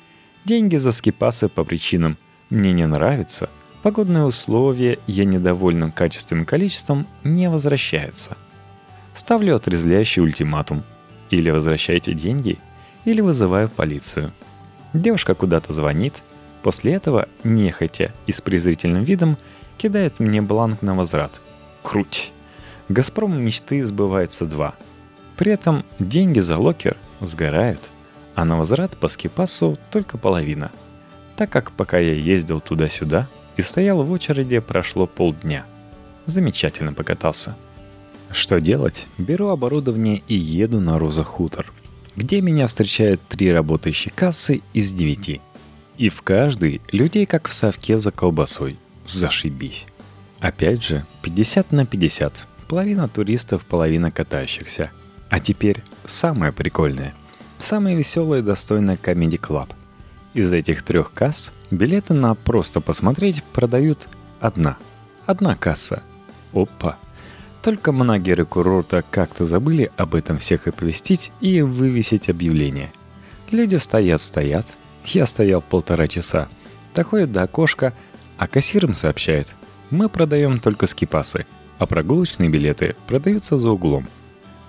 «Деньги 0.44 0.76
за 0.76 0.92
скипасы 0.92 1.48
по 1.48 1.64
причинам 1.64 2.18
«мне 2.50 2.74
не 2.74 2.86
нравится», 2.86 3.50
погодные 3.82 4.26
условия, 4.26 5.00
я 5.08 5.24
недовольным 5.24 5.94
качественным 5.94 6.44
количеством 6.44 7.08
не 7.24 7.50
возвращаются. 7.50 8.36
Ставлю 9.14 9.56
отрезвляющий 9.56 10.22
ультиматум. 10.22 10.84
Или 11.30 11.50
возвращайте 11.50 12.14
деньги, 12.14 12.60
или 13.06 13.22
вызываю 13.22 13.70
полицию. 13.70 14.34
Девушка 14.92 15.34
куда-то 15.34 15.72
звонит, 15.72 16.22
после 16.62 16.92
этого, 16.92 17.30
нехотя 17.46 18.12
и 18.28 18.34
с 18.34 18.42
презрительным 18.42 19.06
видом, 19.06 19.38
кидает 19.78 20.20
мне 20.20 20.42
бланк 20.42 20.82
на 20.82 20.96
возврат. 20.96 21.40
Круть! 21.82 22.32
Газпром 22.90 23.40
мечты 23.42 23.84
сбывается 23.84 24.46
два. 24.46 24.76
При 25.38 25.52
этом 25.52 25.84
деньги 26.00 26.40
за 26.40 26.58
локер 26.58 26.98
сгорают, 27.22 27.90
а 28.36 28.46
на 28.46 28.58
возврат 28.58 28.98
по 28.98 29.08
скипасу 29.08 29.78
только 29.92 30.18
половина. 30.18 30.72
Так 31.36 31.50
как 31.50 31.72
пока 31.72 31.98
я 31.98 32.14
ездил 32.14 32.60
туда-сюда 32.60 33.28
и 33.58 33.62
стоял 33.62 34.04
в 34.04 34.12
очереди, 34.12 34.60
прошло 34.60 35.08
полдня. 35.08 35.66
Замечательно 36.26 36.94
покатался. 36.94 37.56
Что 38.32 38.60
делать? 38.60 39.08
Беру 39.18 39.50
оборудование 39.50 40.22
и 40.28 40.36
еду 40.36 40.80
на 40.80 40.98
Роза 40.98 41.24
Хутор, 41.24 41.72
где 42.16 42.42
меня 42.42 42.68
встречают 42.68 43.22
три 43.28 43.52
работающие 43.52 44.12
кассы 44.16 44.62
из 44.74 44.92
девяти. 44.92 45.42
И 45.98 46.10
в 46.10 46.22
каждой 46.24 46.82
людей 46.92 47.26
как 47.26 47.48
в 47.48 47.54
совке 47.54 48.00
за 48.00 48.12
колбасой. 48.12 48.78
Зашибись. 49.06 49.88
Опять 50.40 50.84
же, 50.84 51.06
50 51.22 51.72
на 51.72 51.86
50. 51.86 52.48
Половина 52.68 53.08
туристов, 53.08 53.66
половина 53.66 54.12
катающихся. 54.12 54.92
А 55.30 55.40
теперь 55.40 55.84
самое 56.06 56.52
прикольное. 56.52 57.14
Самое 57.60 57.96
веселое 57.96 58.40
и 58.40 58.44
достойное 58.44 58.98
Comedy 58.98 59.40
Club. 59.40 59.70
Из 60.34 60.52
этих 60.52 60.84
трех 60.84 61.14
касс 61.14 61.52
билеты 61.72 62.14
на 62.14 62.36
«Просто 62.36 62.82
посмотреть» 62.82 63.44
продают 63.44 64.08
одна. 64.40 64.78
Одна 65.26 65.56
касса. 65.56 66.04
Опа. 66.52 66.98
Только 67.62 67.92
манагеры 67.92 68.46
курорта 68.46 69.04
как-то 69.10 69.46
забыли 69.46 69.92
об 69.96 70.16
этом 70.16 70.40
всех 70.40 70.68
оповестить 70.68 71.32
и 71.40 71.62
вывесить 71.62 72.30
объявление. 72.30 72.92
Люди 73.52 73.76
стоят-стоят. 73.76 74.76
Я 75.06 75.26
стоял 75.26 75.62
полтора 75.62 76.08
часа. 76.08 76.50
Доходит 76.94 77.32
до 77.32 77.44
окошка, 77.44 77.94
а 78.44 78.48
кассир 78.48 78.86
им 78.86 78.94
сообщает. 78.94 79.54
Мы 79.90 80.10
продаем 80.10 80.60
только 80.60 80.88
скипасы– 80.88 81.46
а 81.84 81.86
прогулочные 81.86 82.50
билеты 82.50 82.96
продаются 83.08 83.58
за 83.58 83.70
углом. 83.70 84.08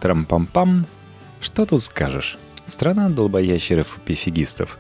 Трам-пам-пам. 0.01 0.85
Что 1.41 1.65
тут 1.65 1.81
скажешь? 1.83 2.39
Страна 2.67 3.09
долбоящеров 3.09 3.99
и 3.99 4.01
пофигистов. 4.01 4.79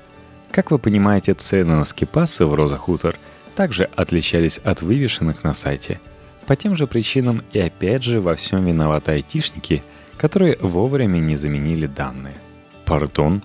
Как 0.50 0.72
вы 0.72 0.78
понимаете, 0.78 1.34
цены 1.34 1.76
на 1.76 1.84
скипасы 1.84 2.44
в 2.44 2.54
Роза 2.54 2.76
Хутор 2.76 3.16
также 3.54 3.84
отличались 3.94 4.58
от 4.58 4.82
вывешенных 4.82 5.44
на 5.44 5.54
сайте. 5.54 6.00
По 6.46 6.56
тем 6.56 6.76
же 6.76 6.88
причинам 6.88 7.44
и 7.52 7.60
опять 7.60 8.02
же 8.02 8.20
во 8.20 8.34
всем 8.34 8.64
виноваты 8.64 9.12
айтишники, 9.12 9.84
которые 10.16 10.58
вовремя 10.60 11.18
не 11.18 11.36
заменили 11.36 11.86
данные. 11.86 12.34
Пардон. 12.84 13.42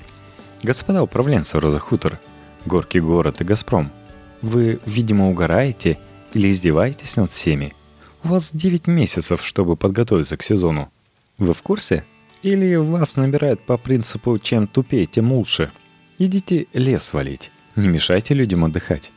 Господа 0.63 1.03
управленцы 1.03 1.59
Роза 1.59 1.79
Хутор, 1.79 2.19
Горький 2.65 2.99
город 2.99 3.39
и 3.41 3.43
Газпром, 3.43 3.91
вы, 4.41 4.79
видимо, 4.85 5.29
угораете 5.29 5.97
или 6.33 6.49
издеваетесь 6.49 7.17
над 7.17 7.31
всеми– 7.31 7.73
у 8.23 8.27
вас 8.29 8.51
9 8.53 8.87
месяцев, 8.87 9.41
чтобы 9.41 9.77
подготовиться 9.77 10.35
к 10.35 10.43
сезону. 10.43 10.91
Вы 11.37 11.53
в 11.53 11.61
курсе? 11.61 12.03
Или 12.43 12.75
вас 12.75 13.15
набирают 13.15 13.61
по 13.61 13.77
принципу 13.77 14.37
«чем 14.39 14.67
тупее, 14.67 15.05
тем 15.05 15.31
лучше»? 15.31 15.71
Идите 16.17 16.67
лес 16.73 17.13
валить, 17.13 17.49
не 17.77 17.87
мешайте 17.87 18.33
людям 18.33 18.65
отдыхать. 18.65 19.11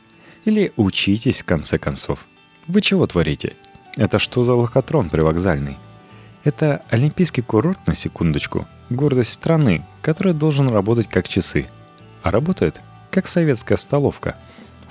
Или 0.45 0.71
учитесь 0.77 1.41
в 1.41 1.45
конце 1.45 1.77
концов. 1.77 2.25
Вы 2.67 2.79
чего 2.79 3.05
творите? 3.05 3.53
Это 3.97 4.19
что 4.19 4.43
за 4.43 4.53
лохотрон 4.53 5.09
привокзальный? 5.09 5.77
Это 6.45 6.83
олимпийский 6.89 7.41
курорт, 7.41 7.85
на 7.87 7.95
секундочку, 7.95 8.67
гордость 8.89 9.33
страны, 9.33 9.85
который 10.01 10.33
должен 10.33 10.69
работать 10.69 11.09
как 11.09 11.27
часы. 11.27 11.67
А 12.21 12.31
работает 12.31 12.79
как 13.11 13.27
советская 13.27 13.77
столовка. 13.77 14.37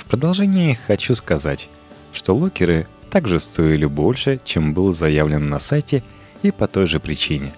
В 0.02 0.04
продолжение 0.06 0.74
хочу 0.74 1.14
сказать, 1.14 1.70
что 2.12 2.34
локеры 2.34 2.88
также 3.08 3.38
стоили 3.38 3.86
больше, 3.86 4.40
чем 4.44 4.74
было 4.74 4.92
заявлено 4.92 5.46
на 5.46 5.60
сайте 5.60 6.02
и 6.42 6.50
по 6.50 6.66
той 6.66 6.86
же 6.86 6.98
причине. 6.98 7.52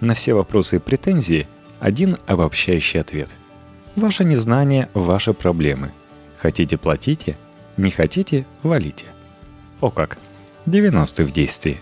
На 0.00 0.14
все 0.14 0.32
вопросы 0.32 0.76
и 0.76 0.78
претензии 0.78 1.48
один 1.80 2.16
обобщающий 2.26 3.00
ответ. 3.00 3.30
Ваше 3.96 4.24
незнание– 4.24 4.88
ваши 4.94 5.34
проблемы. 5.34 5.90
Хотите– 6.38 6.76
платите, 6.78 7.36
не 7.76 7.90
хотите– 7.90 8.46
валите. 8.62 9.06
О 9.80 9.90
как! 9.90 10.18
90 10.66 11.24
в 11.24 11.32
действии. 11.32 11.78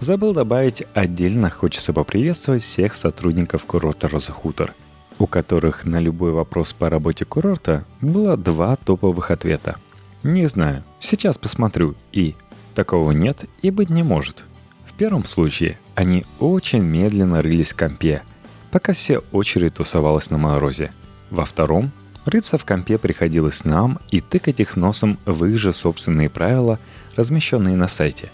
Забыл 0.00 0.32
добавить, 0.32 0.84
отдельно 0.94 1.50
хочется 1.50 1.92
поприветствовать 1.92 2.62
всех 2.62 2.94
сотрудников 2.94 3.66
курорта 3.66 4.08
Розахутор, 4.08 4.72
у 5.18 5.26
которых 5.26 5.84
на 5.84 6.00
любой 6.00 6.32
вопрос 6.32 6.72
по 6.72 6.90
работе 6.90 7.24
курорта 7.24 7.84
было 8.00 8.36
два 8.36 8.76
топовых 8.76 9.30
ответа. 9.30 9.76
Не 10.22 10.46
знаю, 10.46 10.84
сейчас 11.00 11.38
посмотрю 11.38 11.94
и 12.12 12.34
Такого 12.74 13.12
нет 13.12 13.44
и 13.60 13.70
быть 13.70 13.90
не 13.90 14.02
может. 14.02 14.44
В 14.86 14.94
первом 14.94 15.24
случае 15.24 15.78
они 15.94 16.24
очень 16.38 16.82
медленно 16.82 17.42
рылись 17.42 17.72
в 17.72 17.76
компе, 17.76 18.22
пока 18.70 18.92
все 18.92 19.18
очередь 19.32 19.74
тусовалась 19.74 20.30
на 20.30 20.38
морозе. 20.38 20.90
Во 21.30 21.44
втором 21.44 21.92
рыться 22.24 22.56
в 22.56 22.64
компе 22.64 22.98
приходилось 22.98 23.64
нам 23.64 23.98
и 24.10 24.20
тыкать 24.20 24.60
их 24.60 24.76
носом 24.76 25.18
в 25.26 25.44
их 25.44 25.58
же 25.58 25.72
собственные 25.72 26.30
правила, 26.30 26.78
размещенные 27.16 27.76
на 27.76 27.88
сайте. 27.88 28.30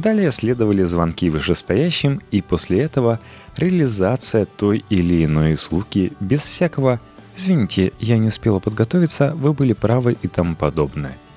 Далее 0.00 0.32
следовали 0.32 0.84
звонки 0.84 1.30
вышестоящим, 1.30 2.20
и 2.30 2.40
после 2.40 2.80
этого 2.80 3.20
реализация 3.56 4.44
той 4.44 4.84
или 4.90 5.24
иной 5.24 5.54
услуги 5.54 6.12
без 6.20 6.42
всякого 6.42 7.00
«Извините, 7.36 7.92
я 7.98 8.18
не 8.18 8.28
успела 8.28 8.58
подготовиться, 8.58 9.32
вы 9.34 9.52
были 9.52 9.72
правы» 9.72 10.16
и 10.22 10.28
тому 10.28 10.54
подобное– 10.54 11.16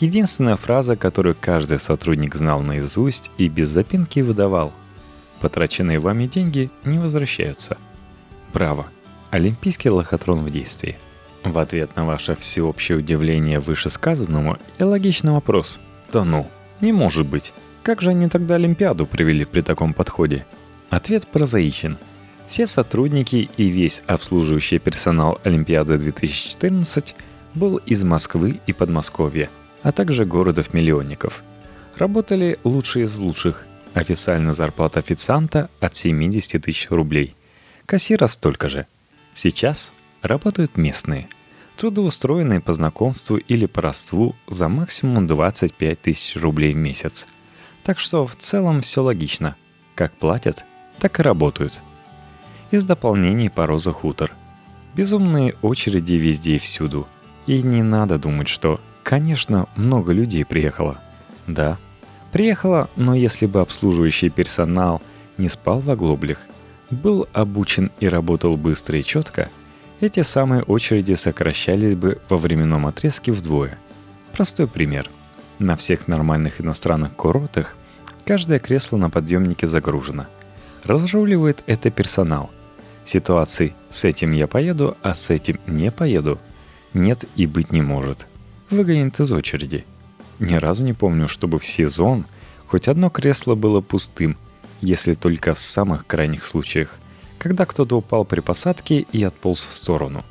Единственная 0.00 0.56
фраза, 0.56 0.96
которую 0.96 1.36
каждый 1.40 1.78
сотрудник 1.78 2.34
знал 2.34 2.60
наизусть 2.60 3.30
и 3.38 3.48
без 3.48 3.68
запинки 3.68 4.20
выдавал. 4.20 4.72
Потраченные 5.40 5.98
вами 5.98 6.26
деньги 6.26 6.70
не 6.84 6.98
возвращаются. 6.98 7.76
Браво! 8.52 8.86
Олимпийский 9.30 9.90
лохотрон 9.90 10.44
в 10.44 10.50
действии. 10.50 10.96
В 11.44 11.58
ответ 11.58 11.94
на 11.96 12.04
ваше 12.04 12.34
всеобщее 12.34 12.98
удивление 12.98 13.60
вышесказанному 13.60 14.58
и 14.78 14.82
логичный 14.82 15.32
вопрос. 15.32 15.80
Да 16.12 16.24
ну, 16.24 16.48
не 16.80 16.92
может 16.92 17.26
быть. 17.26 17.52
Как 17.84 18.02
же 18.02 18.10
они 18.10 18.28
тогда 18.28 18.56
Олимпиаду 18.56 19.06
провели 19.06 19.44
при 19.44 19.60
таком 19.60 19.94
подходе? 19.94 20.44
Ответ 20.90 21.28
прозаичен. 21.28 21.98
Все 22.48 22.66
сотрудники 22.66 23.48
и 23.56 23.68
весь 23.68 24.02
обслуживающий 24.06 24.80
персонал 24.80 25.40
Олимпиады 25.44 25.96
2014 25.98 27.14
был 27.54 27.76
из 27.76 28.02
Москвы 28.02 28.60
и 28.66 28.72
Подмосковья– 28.72 29.48
а 29.84 29.92
также 29.92 30.24
городов-миллионников. 30.24 31.44
Работали 31.96 32.58
лучшие 32.64 33.04
из 33.04 33.16
лучших. 33.18 33.66
Официальная 33.92 34.54
зарплата 34.54 34.98
официанта 34.98 35.70
от 35.78 35.94
70 35.94 36.60
тысяч 36.60 36.90
рублей. 36.90 37.36
Кассира 37.86 38.26
столько 38.26 38.68
же. 38.68 38.86
Сейчас 39.34 39.92
работают 40.22 40.76
местные. 40.78 41.28
Трудоустроенные 41.76 42.60
по 42.60 42.72
знакомству 42.72 43.36
или 43.36 43.66
по 43.66 43.82
родству 43.82 44.34
за 44.48 44.68
максимум 44.68 45.26
25 45.26 46.00
тысяч 46.00 46.36
рублей 46.40 46.72
в 46.72 46.76
месяц. 46.76 47.28
Так 47.84 47.98
что 47.98 48.26
в 48.26 48.34
целом 48.36 48.80
все 48.80 49.02
логично. 49.02 49.56
Как 49.94 50.12
платят, 50.12 50.64
так 50.98 51.20
и 51.20 51.22
работают. 51.22 51.80
Из 52.70 52.84
дополнений 52.84 53.50
по 53.50 53.66
Роза 53.66 53.92
Хутор. 53.92 54.32
Безумные 54.94 55.54
очереди 55.62 56.14
везде 56.14 56.56
и 56.56 56.58
всюду. 56.58 57.06
И 57.46 57.62
не 57.62 57.82
надо 57.82 58.18
думать, 58.18 58.48
что 58.48 58.80
Конечно, 59.04 59.68
много 59.76 60.14
людей 60.14 60.46
приехало. 60.46 60.98
Да, 61.46 61.76
приехало, 62.32 62.88
но 62.96 63.14
если 63.14 63.44
бы 63.44 63.60
обслуживающий 63.60 64.30
персонал 64.30 65.02
не 65.36 65.50
спал 65.50 65.80
в 65.80 65.90
оглоблях, 65.90 66.38
был 66.90 67.28
обучен 67.34 67.92
и 68.00 68.08
работал 68.08 68.56
быстро 68.56 68.98
и 68.98 69.02
четко, 69.02 69.50
эти 70.00 70.22
самые 70.22 70.62
очереди 70.62 71.12
сокращались 71.14 71.94
бы 71.94 72.18
во 72.30 72.38
временном 72.38 72.86
отрезке 72.86 73.30
вдвое. 73.30 73.78
Простой 74.32 74.66
пример. 74.66 75.10
На 75.58 75.76
всех 75.76 76.08
нормальных 76.08 76.60
иностранных 76.60 77.14
курортах 77.14 77.76
каждое 78.24 78.58
кресло 78.58 78.96
на 78.96 79.10
подъемнике 79.10 79.66
загружено. 79.66 80.26
Разруливает 80.84 81.62
это 81.66 81.90
персонал. 81.90 82.50
Ситуации 83.04 83.74
«с 83.90 84.04
этим 84.04 84.32
я 84.32 84.46
поеду, 84.46 84.96
а 85.02 85.14
с 85.14 85.30
этим 85.30 85.60
не 85.66 85.90
поеду» 85.90 86.38
нет 86.92 87.24
и 87.36 87.46
быть 87.46 87.72
не 87.72 87.82
может– 87.82 88.26
выгонят 88.70 89.20
из 89.20 89.32
очереди. 89.32 89.84
Ни 90.38 90.54
разу 90.54 90.84
не 90.84 90.92
помню, 90.92 91.28
чтобы 91.28 91.58
в 91.58 91.66
сезон 91.66 92.26
хоть 92.66 92.88
одно 92.88 93.10
кресло 93.10 93.54
было 93.54 93.80
пустым, 93.80 94.36
если 94.80 95.14
только 95.14 95.54
в 95.54 95.58
самых 95.58 96.06
крайних 96.06 96.44
случаях, 96.44 96.98
когда 97.38 97.66
кто-то 97.66 97.96
упал 97.98 98.24
при 98.24 98.40
посадке 98.40 99.06
и 99.12 99.22
отполз 99.22 99.64
в 99.64 99.74
сторону. 99.74 100.24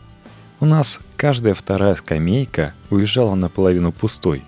У 0.60 0.66
нас 0.66 1.00
каждая 1.18 1.54
вторая 1.54 1.96
скамейка 1.96 2.74
уезжала 2.90 3.36
наполовину 3.36 3.92
пустой. 3.92 4.44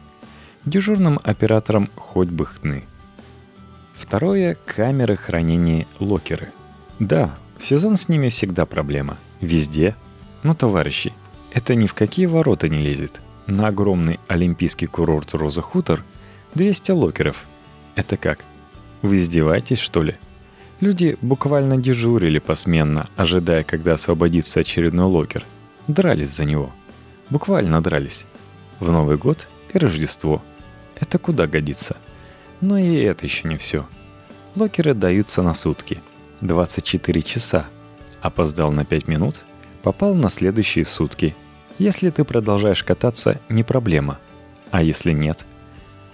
Дежурным 0.66 1.20
оператором 1.24 1.90
хоть 1.96 2.30
бы 2.30 2.46
хны. 2.46 2.84
Второе– 3.94 4.58
камеры 4.66 5.16
хранения 5.16 5.86
локеры. 6.00 6.50
Да, 7.00 7.36
сезон 7.60 7.98
с 7.98 8.10
ними 8.10 8.30
всегда 8.30 8.66
проблема– 8.66 9.18
Везде. 9.42 9.96
Но, 10.44 10.54
товарищи, 10.54 11.14
это 11.52 11.76
ни 11.76 11.88
в 11.88 11.94
какие 11.94 12.26
ворота 12.26 12.70
не 12.70 12.78
лезет. 12.78 13.22
На 13.48 13.68
огромный 13.68 14.20
олимпийский 14.28 14.88
курорт 14.88 15.34
Роза 15.34 15.62
Хутор 15.62 16.04
200 16.56 16.92
локеров. 16.92 17.44
Это 17.96 18.18
как? 18.18 18.40
Вы 19.02 19.18
издеваетесь, 19.18 19.80
что 19.80 20.02
ли? 20.02 20.16
Люди 20.80 21.18
буквально 21.22 21.78
дежурили 21.78 22.40
посменно, 22.40 23.10
ожидая, 23.16 23.64
когда 23.64 23.94
освободится 23.94 24.62
очередной 24.62 25.06
локер. 25.06 25.46
Дрались 25.88 26.36
за 26.36 26.46
него. 26.46 26.72
Буквально 27.30 27.82
дрались. 27.82 28.26
В 28.80 28.92
Новый 28.92 29.18
год 29.18 29.48
и 29.74 29.78
Рождество. 29.78 30.42
Это 31.00 31.20
куда 31.20 31.48
годится? 31.48 31.98
Но 32.62 32.78
и 32.78 32.96
это 32.98 33.26
еще 33.26 33.48
не 33.48 33.58
все. 33.58 33.86
Локеры 34.56 34.94
даются 34.94 35.42
на 35.42 35.54
сутки. 35.54 36.02
24 36.42 37.22
часа. 37.22 37.66
Опоздал 38.22 38.72
на 38.72 38.86
5 38.86 39.08
минут, 39.08 39.42
попал 39.84 40.16
на 40.16 40.30
следующие 40.30 40.86
сутки. 40.86 41.36
Если 41.78 42.10
ты 42.10 42.24
продолжаешь 42.24 42.84
кататься, 42.84 43.40
не 43.50 43.64
проблема. 43.64 44.20
А 44.72 44.82
если 44.82 45.12
нет? 45.12 45.46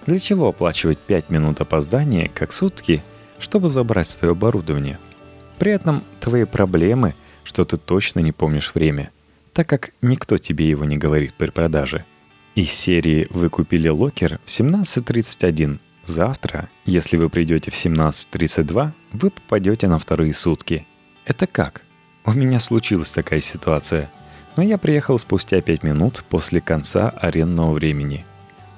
Для 0.06 0.18
чего 0.18 0.48
оплачивать 0.48 0.98
5 0.98 1.30
минут 1.30 1.60
опоздания, 1.60 2.30
как 2.34 2.52
сутки, 2.52 3.02
чтобы 3.38 3.68
забрать 3.68 4.08
свое 4.08 4.32
оборудование? 4.32 4.98
При 5.58 5.72
этом 5.72 6.02
твои 6.20 6.44
проблемы, 6.44 7.14
что 7.44 7.64
ты 7.64 7.76
точно 7.76 8.20
не 8.20 8.32
помнишь 8.32 8.74
время, 8.74 9.10
так 9.52 9.68
как 9.68 9.92
никто 10.02 10.38
тебе 10.38 10.68
его 10.68 10.84
не 10.84 10.96
говорит 10.96 11.34
при 11.34 11.50
продаже. 11.50 12.04
Из 12.54 12.70
серии 12.70 13.26
«Вы 13.30 13.48
купили 13.48 13.88
локер» 13.88 14.38
в 14.44 14.48
17.31 14.48 15.80
Завтра, 16.04 16.68
если 16.84 17.16
вы 17.16 17.30
придете 17.30 17.70
в 17.70 17.74
17.32, 17.74 18.90
вы 19.12 19.30
попадете 19.30 19.88
на 19.88 19.98
вторые 19.98 20.34
сутки. 20.34 20.86
Это 21.24 21.46
как? 21.46 21.82
У 22.26 22.32
меня 22.32 22.60
случилась 22.60 23.10
такая 23.10 23.40
ситуация. 23.40 24.10
Но 24.56 24.62
я 24.62 24.76
приехал 24.76 25.18
спустя 25.18 25.62
5 25.62 25.82
минут 25.82 26.24
после 26.28 26.60
конца 26.60 27.08
арендного 27.08 27.72
времени. 27.72 28.26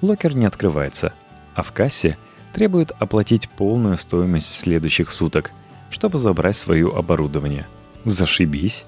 Локер 0.03 0.37
не 0.37 0.47
открывается, 0.47 1.13
а 1.57 1.65
в 1.65 1.73
кассе 1.73 2.17
требует 2.53 2.93
оплатить 3.01 3.49
полную 3.49 3.97
стоимость 3.97 4.55
следующих 4.55 5.11
суток, 5.11 5.51
чтобы 5.91 6.21
забрать 6.21 6.55
свое 6.55 6.93
оборудование. 6.95 7.67
Зашибись. 8.05 8.85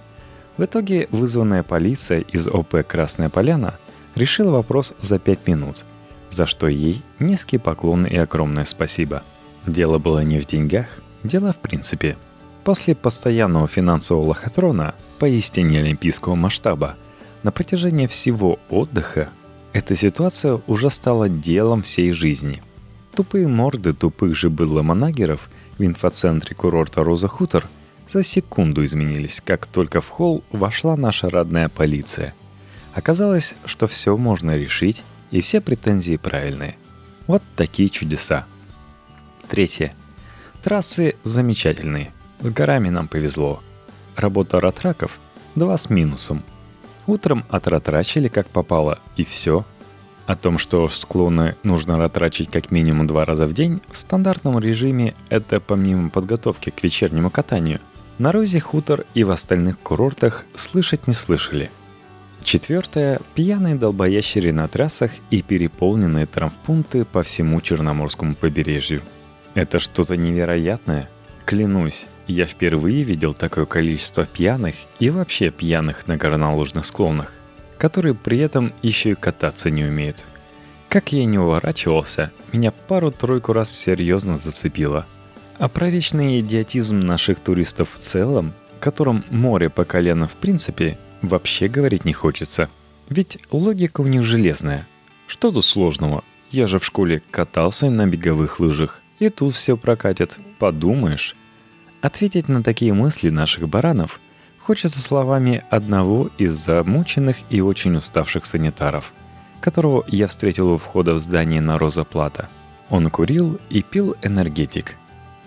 В 0.59 0.64
итоге 0.64 1.09
вызванная 1.11 1.64
полиция 1.64 2.20
из 2.20 2.46
ОП 2.46 2.87
«Красная 2.87 3.31
Поляна» 3.31 3.75
решила 4.16 4.50
вопрос 4.50 4.94
за 5.00 5.18
5 5.18 5.46
минут– 5.46 5.85
за 6.31 6.46
что 6.46 6.68
ей 6.68 7.02
низкий 7.18 7.59
поклон 7.59 8.05
и 8.07 8.16
огромное 8.16 8.64
спасибо. 8.64 9.22
Дело 9.66 9.98
было 9.98 10.20
не 10.20 10.38
в 10.38 10.46
деньгах, 10.46 10.87
дело 11.24 11.52
в 11.52 11.57
принципе. 11.57 12.16
После 12.64 12.94
постоянного 12.94 13.68
финансового 13.68 14.26
лохотрона, 14.26 14.94
поистине 15.18 15.81
олимпийского 15.81 16.35
масштаба, 16.35 16.96
на 17.42 17.52
протяжении 17.52 18.07
всего 18.07 18.59
отдыха 18.70 19.29
эта 19.72 19.94
ситуация 19.94 20.61
уже 20.66 20.90
стала 20.90 21.29
делом 21.29 21.83
всей 21.83 22.12
жизни. 22.12 22.62
Тупые 23.14 23.46
морды 23.46 23.92
тупых 23.92 24.35
же 24.35 24.50
быдло-манагеров 24.50 25.48
в 25.79 25.85
инфоцентре 25.85 26.55
курорта 26.55 27.05
Роза 27.05 27.29
Хутор 27.29 27.66
за 28.09 28.22
секунду 28.22 28.85
изменились, 28.85 29.40
как 29.44 29.66
только 29.66 30.00
в 30.00 30.09
холл 30.09 30.44
вошла 30.50 30.96
наша 30.96 31.31
родная 31.31 31.68
полиция. 31.68 32.35
Оказалось, 32.96 33.54
что 33.66 33.87
все 33.87 34.16
можно 34.16 34.56
решить 34.56 35.04
и 35.30 35.42
все 35.42 35.61
претензии 35.61 36.16
правильные. 36.16 36.76
Вот 37.26 37.42
такие 37.54 37.90
чудеса. 37.90 38.46
Третье. 39.48 39.92
Трассы 40.62 41.14
замечательные. 41.22 42.12
С 42.40 42.48
горами 42.48 42.88
нам 42.88 43.06
повезло. 43.06 43.62
Работа 44.16 44.61
ратраков– 44.61 45.18
два 45.54 45.76
с 45.76 45.90
минусом. 45.90 46.42
Утром 47.06 47.44
отратрачили 47.50 48.28
как 48.28 48.46
попало, 48.46 48.98
и 49.16 49.24
все. 49.24 49.66
О 50.24 50.35
том, 50.35 50.56
что 50.56 50.88
склоны 50.88 51.54
нужно 51.62 51.98
ратрачить 51.98 52.50
как 52.50 52.70
минимум 52.70 53.06
два 53.06 53.26
раза 53.26 53.46
в 53.46 53.52
день, 53.52 53.82
в 53.90 53.96
стандартном 53.96 54.59
режиме 54.59 55.14
это 55.28 55.61
помимо 55.61 56.09
подготовки 56.09 56.70
к 56.70 56.82
вечернему 56.82 57.28
катанию. 57.28 57.80
На 58.16 58.32
Розе 58.32 58.59
Хутор 58.59 59.04
и 59.12 59.22
в 59.22 59.30
остальных 59.30 59.78
курортах 59.78 60.46
слышать 60.54 61.06
не 61.06 61.12
слышали– 61.12 61.70
Четвертое– 62.46 63.20
пьяные 63.35 63.74
долбоящери 63.74 64.52
на 64.52 64.68
трассах 64.68 65.11
и 65.30 65.42
переполненные 65.42 66.26
травмпункты 66.26 67.04
по 67.04 67.24
всему 67.24 67.61
Черноморскому 67.61 68.37
побережью. 68.37 69.02
Это 69.54 69.80
что-то 69.80 70.16
невероятное. 70.16 71.09
Клянусь, 71.44 72.06
я 72.28 72.46
впервые 72.46 73.02
видел 73.02 73.35
такое 73.35 73.66
количество 73.66 74.26
пьяных 74.26 74.76
и 75.00 75.11
вообще 75.11 75.50
пьяных 75.50 76.06
на 76.06 76.16
горнолыжных 76.16 76.87
склонах, 76.87 77.32
которые 77.78 78.14
при 78.14 78.38
этом 78.38 78.72
еще 78.80 79.11
и 79.11 79.14
кататься 79.16 79.68
не 79.68 79.82
умеют. 79.82 80.22
Как 80.88 81.12
я 81.12 81.24
не 81.24 81.40
уворачивался, 81.40 82.30
меня 82.52 82.70
пару-тройку 82.70 83.54
раз 83.54 83.76
серьезно 83.76 84.38
зацепило. 84.38 85.04
А 85.59 85.68
про 85.68 85.90
вечный 85.90 86.38
идиотизм 86.38 87.00
наших 87.00 87.40
туристов 87.40 87.88
в 87.92 87.98
целом, 87.98 88.52
которым 88.78 89.24
море 89.30 89.68
по 89.68 89.85
колено 89.85 90.28
в 90.28 90.35
принципе, 90.35 90.96
вообще 91.22 91.68
говорить 91.68 92.05
не 92.05 92.12
хочется. 92.12 92.68
Ведь 93.09 93.38
логика 93.50 94.00
у 94.00 94.07
них 94.07 94.22
железная. 94.22 94.87
Что 95.26 95.50
тут 95.50 95.64
сложного? 95.64 96.24
Я 96.50 96.66
же 96.66 96.79
в 96.79 96.85
школе 96.85 97.22
катался 97.31 97.90
на 97.90 98.07
беговых 98.07 98.61
лыжах. 98.61 99.02
И 99.18 99.29
тут 99.29 99.55
все 99.55 99.76
прокатит. 99.76 100.38
Подумаешь. 100.59 101.35
Ответить 102.02 102.48
на 102.48 102.62
такие 102.62 102.92
мысли 102.92 103.31
наших 103.31 103.68
баранов 103.68 104.20
хочется 104.59 105.00
словами 105.00 105.62
одного 105.70 106.31
из 106.38 106.52
замученных 106.52 107.37
и 107.50 107.61
очень 107.61 107.96
уставших 107.96 108.44
санитаров, 108.44 109.12
которого 109.61 110.05
я 110.09 110.26
встретил 110.26 110.72
у 110.72 110.79
входа 110.79 111.14
в 111.14 111.20
здание 111.20 111.61
на 111.61 111.79
Роза 111.79 112.05
Плата. 112.05 112.48
Он 112.90 113.11
курил 113.11 113.59
и 113.70 113.83
пил 113.83 114.16
энергетик. 114.22 114.96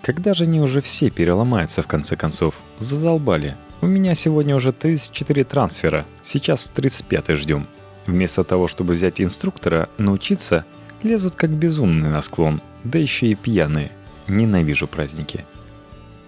Когда 0.02 0.34
же 0.34 0.44
они 0.44 0.60
уже 0.60 0.80
все 0.80 1.10
переломаются 1.10 1.82
в 1.82 1.86
конце 1.86 2.16
концов? 2.16 2.54
Задолбали. 2.78 3.56
У 3.82 3.86
меня 3.86 4.14
сегодня 4.14 4.54
уже 4.54 4.72
34 4.72 5.44
трансфера, 5.44 6.04
сейчас 6.22 6.68
35 6.68 7.30
ждем. 7.30 7.66
Вместо 8.06 8.44
того, 8.44 8.68
чтобы 8.68 8.92
взять 8.92 9.22
инструктора, 9.22 9.88
научиться, 9.96 10.66
лезут 11.02 11.34
как 11.34 11.48
безумные 11.48 12.12
на 12.12 12.20
склон, 12.20 12.60
да 12.84 12.98
еще 12.98 13.28
и 13.28 13.34
пьяные. 13.34 13.90
Ненавижу 14.28 14.86
праздники. 14.86 15.46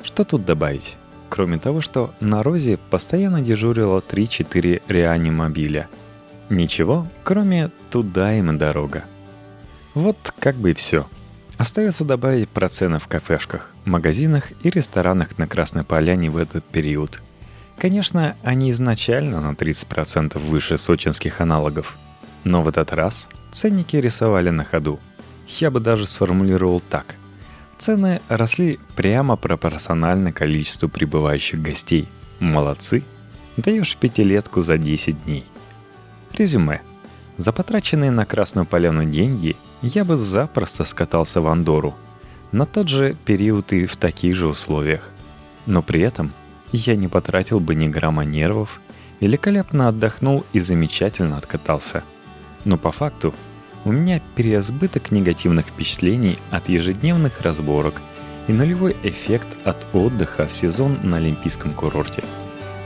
Что 0.02 0.24
тут 0.24 0.46
добавить? 0.46 0.96
Кроме 1.28 1.58
того, 1.58 1.82
что 1.82 2.14
на 2.20 2.42
Розе 2.42 2.78
постоянно 2.78 3.42
дежурило 3.42 4.00
3-4 4.00 4.82
реанимобиля. 4.88 5.88
Ничего, 6.48 7.06
кроме 7.22 7.70
туда 7.90 8.32
им 8.32 8.50
и 8.50 8.56
дорога. 8.56 9.04
Вот 9.92 10.16
как 10.38 10.56
бы 10.56 10.70
и 10.70 10.74
все. 10.74 11.06
Остается 11.58 12.04
добавить 12.04 12.48
про 12.48 12.70
цены 12.70 12.98
в 12.98 13.08
кафешках, 13.08 13.70
магазинах 13.84 14.52
и 14.62 14.70
ресторанах 14.70 15.36
на 15.36 15.46
Красной 15.46 15.84
Поляне 15.84 16.30
в 16.30 16.38
этот 16.38 16.64
период– 16.64 17.20
Конечно, 17.78 18.37
они 18.42 18.70
изначально 18.70 19.40
на 19.40 19.54
30% 19.54 20.38
выше 20.38 20.78
сочинских 20.78 21.40
аналогов. 21.40 21.96
Но 22.44 22.62
в 22.62 22.68
этот 22.68 22.92
раз 22.92 23.28
ценники 23.50 23.96
рисовали 23.96 24.50
на 24.50 24.64
ходу. 24.64 25.00
Я 25.48 25.70
бы 25.70 25.80
даже 25.80 26.06
сформулировал 26.06 26.80
так. 26.80 27.16
Цены 27.78 28.20
росли 28.28 28.78
прямо 28.94 29.37
пропорционально 29.37 30.32
количеству 30.32 30.88
прибывающих 30.88 31.61
гостей. 31.61 32.08
Молодцы. 32.38 33.02
Даешь 33.56 33.96
пятилетку 33.96 34.61
за 34.61 34.78
10 34.78 35.24
дней. 35.24 35.44
Резюме. 36.32 36.80
За 37.38 37.52
потраченные 37.52 38.11
на 38.11 38.24
Красную 38.24 38.66
Поляну 38.66 39.04
деньги 39.04 39.56
я 39.82 40.04
бы 40.04 40.16
запросто 40.16 40.85
скатался 40.85 41.40
в 41.40 41.48
Андору. 41.48 41.94
На 42.52 42.66
тот 42.66 42.88
же 42.88 43.16
период 43.24 43.72
и 43.72 43.87
в 43.87 43.96
таких 43.96 44.37
же 44.37 44.46
условиях. 44.46 45.11
Но 45.66 45.82
при 45.82 46.00
этом– 46.00 46.32
я 46.72 46.96
не 46.96 47.08
потратил 47.08 47.61
бы 47.61 47.74
ни 47.74 47.87
грамма 47.87 48.24
нервов, 48.24 48.80
великолепно 49.20 49.88
отдохнул 49.88 50.44
и 50.52 50.61
замечательно 50.61 51.37
откатался. 51.37 52.02
Но 52.64 52.78
по 52.78 52.92
факту 52.92 53.35
у 53.85 53.92
меня 53.92 54.20
переизбыток 54.37 55.11
негативных 55.11 55.66
впечатлений 55.66 56.38
от 56.50 56.68
ежедневных 56.68 57.40
разборок 57.42 58.00
и 58.48 58.52
нулевой 58.52 58.96
эффект 59.02 59.48
от 59.64 59.76
отдыха 59.92 60.46
в 60.46 60.54
сезон 60.54 60.98
на 61.02 61.18
Олимпийском 61.18 61.74
курорте, 61.74 62.24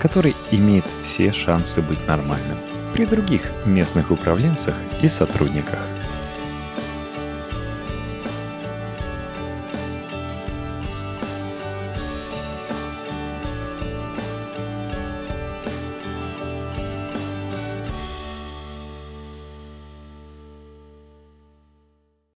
который 0.00 0.34
имеет 0.50 0.84
все 1.02 1.32
шансы 1.32 1.82
быть 1.82 2.06
нормальным 2.06 2.58
при 2.94 3.04
других 3.04 3.52
местных 3.66 4.10
управленцах 4.10 4.74
и 5.02 5.08
сотрудниках. 5.08 5.80